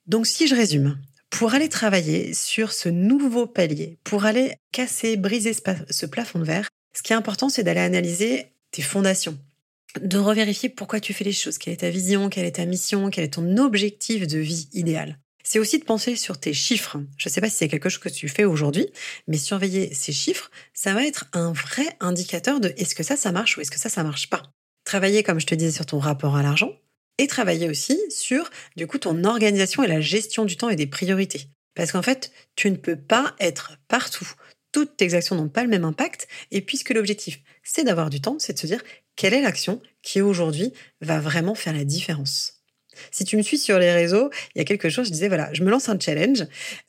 Donc 0.07 0.25
si 0.25 0.47
je 0.47 0.55
résume, 0.55 0.97
pour 1.29 1.53
aller 1.53 1.69
travailler 1.69 2.33
sur 2.33 2.73
ce 2.73 2.89
nouveau 2.89 3.45
palier, 3.45 3.99
pour 4.03 4.25
aller 4.25 4.55
casser, 4.71 5.17
briser 5.17 5.53
ce 5.53 6.05
plafond 6.05 6.39
de 6.39 6.45
verre, 6.45 6.69
ce 6.95 7.03
qui 7.03 7.13
est 7.13 7.15
important, 7.15 7.49
c'est 7.49 7.63
d'aller 7.63 7.81
analyser 7.81 8.53
tes 8.71 8.81
fondations, 8.81 9.37
de 10.01 10.17
revérifier 10.17 10.69
pourquoi 10.69 10.99
tu 10.99 11.13
fais 11.13 11.23
les 11.23 11.31
choses, 11.31 11.57
quelle 11.57 11.73
est 11.73 11.77
ta 11.77 11.89
vision, 11.89 12.29
quelle 12.29 12.45
est 12.45 12.57
ta 12.57 12.65
mission, 12.65 13.09
quel 13.09 13.25
est 13.25 13.33
ton 13.33 13.57
objectif 13.57 14.27
de 14.27 14.39
vie 14.39 14.67
idéal. 14.73 15.19
C'est 15.43 15.59
aussi 15.59 15.77
de 15.77 15.85
penser 15.85 16.15
sur 16.15 16.39
tes 16.39 16.53
chiffres. 16.53 16.97
Je 17.17 17.29
ne 17.29 17.31
sais 17.31 17.39
pas 17.39 17.49
si 17.49 17.57
c'est 17.57 17.67
quelque 17.67 17.87
chose 17.87 18.01
que 18.01 18.09
tu 18.09 18.27
fais 18.27 18.45
aujourd'hui, 18.45 18.87
mais 19.27 19.37
surveiller 19.37 19.93
ces 19.93 20.11
chiffres, 20.11 20.49
ça 20.73 20.93
va 20.93 21.05
être 21.05 21.25
un 21.33 21.53
vrai 21.53 21.85
indicateur 21.99 22.59
de 22.59 22.73
est-ce 22.77 22.95
que 22.95 23.03
ça, 23.03 23.15
ça 23.15 23.31
marche 23.31 23.57
ou 23.57 23.61
est-ce 23.61 23.69
que 23.69 23.79
ça, 23.79 23.89
ça 23.89 24.03
marche 24.03 24.29
pas. 24.29 24.43
Travailler, 24.85 25.21
comme 25.21 25.39
je 25.39 25.45
te 25.45 25.53
disais, 25.53 25.71
sur 25.71 25.85
ton 25.85 25.99
rapport 25.99 26.35
à 26.35 26.41
l'argent, 26.41 26.71
et 27.17 27.27
travailler 27.27 27.69
aussi 27.69 27.99
sur 28.09 28.49
du 28.75 28.87
coup 28.87 28.97
ton 28.97 29.23
organisation 29.23 29.83
et 29.83 29.87
la 29.87 30.01
gestion 30.01 30.45
du 30.45 30.57
temps 30.57 30.69
et 30.69 30.75
des 30.75 30.87
priorités. 30.87 31.47
Parce 31.75 31.91
qu'en 31.91 32.01
fait, 32.01 32.31
tu 32.55 32.71
ne 32.71 32.75
peux 32.75 32.95
pas 32.95 33.35
être 33.39 33.77
partout. 33.87 34.31
Toutes 34.75 34.97
tes 34.97 35.13
actions 35.13 35.37
n'ont 35.37 35.47
pas 35.47 35.63
le 35.63 35.69
même 35.69 35.85
impact. 35.85 36.27
Et 36.51 36.59
puisque 36.59 36.89
l'objectif, 36.89 37.39
c'est 37.63 37.85
d'avoir 37.85 38.09
du 38.09 38.19
temps, 38.19 38.35
c'est 38.39 38.51
de 38.51 38.59
se 38.59 38.67
dire 38.67 38.83
quelle 39.15 39.33
est 39.33 39.39
l'action 39.39 39.81
qui 40.01 40.19
aujourd'hui 40.19 40.73
va 40.99 41.21
vraiment 41.21 41.55
faire 41.55 41.71
la 41.71 41.85
différence? 41.85 42.55
Si 43.09 43.23
tu 43.23 43.37
me 43.37 43.41
suis 43.41 43.57
sur 43.57 43.79
les 43.79 43.93
réseaux, 43.93 44.29
il 44.53 44.57
y 44.57 44.61
a 44.61 44.65
quelque 44.65 44.89
chose, 44.89 45.07
je 45.07 45.13
disais, 45.13 45.29
voilà, 45.29 45.49
je 45.53 45.63
me 45.63 45.71
lance 45.71 45.87
un 45.87 45.97
challenge, 45.97 46.39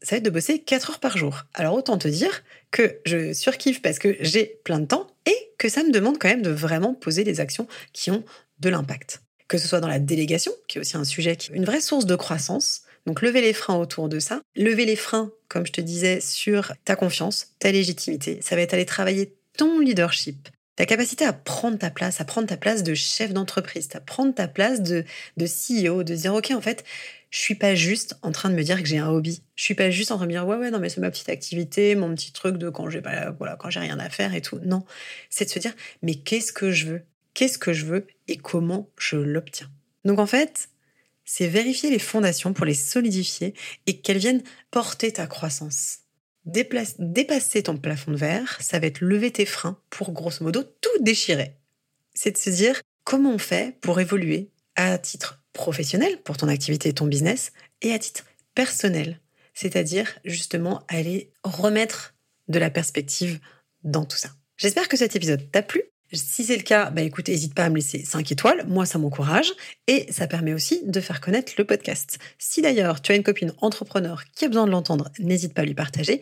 ça 0.03 0.11
va 0.11 0.17
être 0.17 0.25
de 0.25 0.31
bosser 0.31 0.59
4 0.59 0.91
heures 0.91 0.99
par 0.99 1.17
jour. 1.17 1.45
Alors 1.55 1.75
autant 1.75 1.97
te 1.97 2.09
dire 2.09 2.43
que 2.73 2.99
je 3.07 3.33
surkiffe 3.33 3.81
parce 3.83 4.01
que 4.01 4.17
j'ai 4.19 4.59
plein 4.65 4.81
de 4.81 4.87
temps 4.87 5.07
et 5.25 5.37
que 5.57 5.69
ça 5.69 5.85
me 5.85 5.93
demande 5.93 6.19
quand 6.19 6.29
même 6.29 6.43
de 6.43 6.51
vraiment 6.51 6.93
poser 6.93 7.23
des 7.23 7.39
actions 7.39 7.69
qui 7.93 8.11
ont 8.11 8.25
de 8.59 8.69
l'impact 8.69 9.21
que 9.49 9.59
ce 9.59 9.69
soit 9.69 9.81
dans 9.81 9.89
la 9.89 9.99
délégation, 9.99 10.53
qui 10.67 10.79
est 10.79 10.81
aussi 10.81 10.97
un 10.97 11.05
sujet 11.05 11.37
qui 11.37 11.53
est 11.53 11.55
une 11.55 11.65
vraie 11.65 11.81
source 11.81 12.07
de 12.07 12.17
croissance. 12.17 12.83
Donc 13.07 13.23
lever 13.23 13.41
les 13.41 13.53
freins 13.53 13.77
autour 13.77 14.09
de 14.09 14.19
ça, 14.19 14.43
lever 14.57 14.85
les 14.85 14.97
freins, 14.97 15.31
comme 15.49 15.67
je 15.67 15.73
te 15.73 15.81
disais, 15.81 16.21
sur 16.21 16.73
ta 16.85 16.97
confiance, 16.97 17.55
ta 17.59 17.71
légitimité. 17.71 18.41
Ça 18.43 18.57
va 18.57 18.63
être 18.63 18.75
aller 18.75 18.87
travailler 18.87 19.37
ton 19.57 19.79
leadership, 19.79 20.49
ta 20.75 20.87
capacité 20.87 21.25
à 21.25 21.33
prendre 21.33 21.79
ta 21.79 21.91
place, 21.91 22.21
à 22.21 22.25
prendre 22.25 22.47
ta 22.49 22.57
place 22.57 22.83
de 22.83 22.95
chef 22.95 23.33
d'entreprise, 23.33 23.89
à 23.95 24.01
prendre 24.01 24.35
ta 24.35 24.49
place 24.49 24.83
de, 24.83 25.05
de 25.37 25.47
CEO, 25.47 26.03
de 26.03 26.15
dire 26.15 26.35
ok 26.35 26.51
en 26.51 26.61
fait, 26.61 26.85
je 27.31 27.39
suis 27.39 27.55
pas 27.55 27.75
juste 27.75 28.17
en 28.23 28.33
train 28.33 28.51
de 28.51 28.55
me 28.55 28.63
dire 28.63 28.83
que 28.83 28.89
j'ai 28.89 28.99
un 28.99 29.09
hobby. 29.09 29.43
Je 29.55 29.65
suis 29.65 29.75
pas 29.75 29.91
juste 29.91 30.11
en 30.11 30.17
train 30.17 30.27
de 30.27 30.33
me 30.33 30.35
dire 30.35 30.47
ouais 30.47 30.57
ouais 30.57 30.71
non 30.71 30.79
mais 30.79 30.89
c'est 30.89 31.01
ma 31.01 31.11
petite 31.11 31.29
activité, 31.29 31.95
mon 31.95 32.15
petit 32.15 32.33
truc 32.33 32.59
de 32.59 32.71
quand 32.71 32.91
j'ai 32.91 33.01
pas 33.01 33.31
voilà 33.33 33.57
quand 33.57 33.71
j'ai 33.71 33.81
rien 33.81 33.99
à 33.99 34.11
faire 34.11 34.35
et 34.35 34.43
tout. 34.43 34.59
Non, 34.65 34.85
c'est 35.31 35.47
de 35.47 35.51
se 35.51 35.59
dire 35.59 35.75
mais 36.03 36.17
qu'est-ce 36.17 36.53
que 36.53 36.71
je 36.71 36.87
veux? 36.87 37.03
Qu'est-ce 37.35 37.59
que 37.59 37.73
je 37.73 37.87
veux 37.87 38.07
et 38.29 38.37
comment 38.37 38.91
je 38.99 39.17
l'obtiens? 39.17 39.71
Donc 40.05 40.19
en 40.19 40.27
fait, 40.27 40.69
c'est 41.27 41.49
vérifier 41.49 41.91
les 41.91 41.99
fondations 41.99 42.55
pour 42.55 42.65
les 42.65 42.75
solidifier 42.75 43.53
et 43.87 44.01
qu'elles 44.01 44.17
viennent 44.17 44.43
porter 44.71 45.13
ta 45.13 45.27
croissance. 45.27 45.99
dépasser 46.47 47.65
ton 47.65 47.77
plafond 47.77 48.13
de 48.13 48.17
verre, 48.17 48.57
ça 48.61 48.79
va 48.79 48.87
être 48.87 49.01
lever 49.01 49.33
tes 49.33 49.45
freins 49.45 49.79
pour 49.91 50.13
grosso 50.13 50.43
modo 50.43 50.63
tout 50.63 51.03
déchirer. 51.03 51.57
C'est 52.15 52.31
de 52.31 52.39
se 52.39 52.51
dire 52.51 52.81
comment 53.05 53.35
on 53.35 53.39
fait 53.39 53.79
pour 53.81 54.01
évoluer 54.01 54.51
à 54.77 54.97
titre 54.97 55.43
professionnel 55.53 56.23
pour 56.23 56.37
ton 56.37 56.49
activité 56.49 56.91
et 56.91 56.95
ton 56.95 57.07
business 57.07 57.53
et 57.83 57.93
à 57.93 57.99
titre 57.99 58.25
personnel, 58.55 59.21
c'est-à-dire 59.53 60.19
justement 60.25 60.85
aller 60.89 61.33
remettre 61.43 62.15
de 62.49 62.59
la 62.59 62.71
perspective 62.71 63.41
dans 63.83 64.05
tout 64.05 64.17
ça. 64.17 64.31
J'espère 64.57 64.89
que 64.89 64.97
cet 64.97 65.17
épisode 65.17 65.51
t'a 65.51 65.63
plu. 65.63 65.83
Si 66.17 66.45
c'est 66.45 66.57
le 66.57 66.63
cas, 66.63 66.91
bah 66.91 67.03
écoute, 67.03 67.29
n'hésite 67.29 67.55
pas 67.55 67.65
à 67.65 67.71
me 67.71 67.77
laisser 67.77 68.05
5 68.05 68.33
étoiles, 68.33 68.65
moi 68.67 68.87
ça 68.87 68.99
m'encourage 68.99 69.53
et 69.87 70.07
ça 70.11 70.27
permet 70.27 70.55
aussi 70.55 70.81
de 70.85 71.01
faire 71.01 71.21
connaître 71.21 71.53
le 71.59 71.65
podcast. 71.65 72.19
Si 72.39 72.63
d'ailleurs 72.63 73.03
tu 73.03 73.13
as 73.13 73.17
une 73.17 73.23
copine 73.23 73.53
entrepreneur 73.61 74.25
qui 74.35 74.45
a 74.45 74.49
besoin 74.49 74.67
de 74.67 74.71
l'entendre, 74.71 75.11
n'hésite 75.19 75.55
pas 75.55 75.63
à 75.63 75.65
lui 75.65 75.75
partager. 75.75 76.21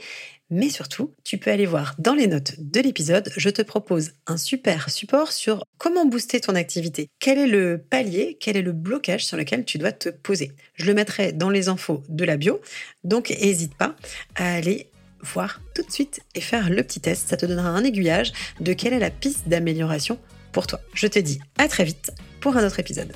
Mais 0.51 0.69
surtout, 0.69 1.15
tu 1.25 1.39
peux 1.39 1.51
aller 1.51 1.65
voir 1.65 1.95
dans 1.99 2.15
les 2.15 2.27
notes 2.27 2.55
de 2.59 2.81
l'épisode, 2.81 3.33
je 3.37 3.49
te 3.49 3.63
propose 3.63 4.13
un 4.27 4.37
super 4.37 4.91
support 4.91 5.33
sur 5.33 5.65
comment 5.79 6.05
booster 6.05 6.39
ton 6.41 6.55
activité. 6.55 7.09
Quel 7.19 7.39
est 7.39 7.47
le 7.47 7.79
palier, 7.79 8.37
quel 8.39 8.57
est 8.57 8.63
le 8.63 8.73
blocage 8.73 9.25
sur 9.25 9.37
lequel 9.37 9.65
tu 9.65 9.79
dois 9.79 9.93
te 9.93 10.11
poser? 10.11 10.53
Je 10.75 10.87
le 10.87 10.95
mettrai 10.95 11.33
dans 11.33 11.51
les 11.51 11.69
infos 11.69 12.03
de 12.09 12.25
la 12.25 12.37
bio, 12.37 12.61
donc 13.05 13.31
n'hésite 13.31 13.75
pas 13.75 13.97
à 14.35 14.55
aller 14.55 14.91
voir 15.25 15.61
tout 15.75 15.83
de 15.83 15.91
suite 15.91 16.21
et 16.35 16.41
faire 16.41 16.71
le 16.71 16.83
petit 16.83 17.01
test. 17.01 17.29
Ça 17.29 17.37
te 17.37 17.47
donnera 17.47 17.69
un 17.69 17.85
aiguillage 17.85 18.33
de 18.61 18.73
quelle 18.73 18.93
est 18.93 18.99
la 18.99 19.11
piste 19.11 19.49
d'amélioration 19.49 20.19
pour 20.53 20.67
toi. 20.67 20.81
Je 20.95 21.07
te 21.07 21.19
dis 21.19 21.41
à 21.59 21.69
très 21.69 21.85
vite 21.85 22.13
pour 22.41 22.57
un 22.57 22.67
autre 22.67 22.79
épisode. 22.79 23.13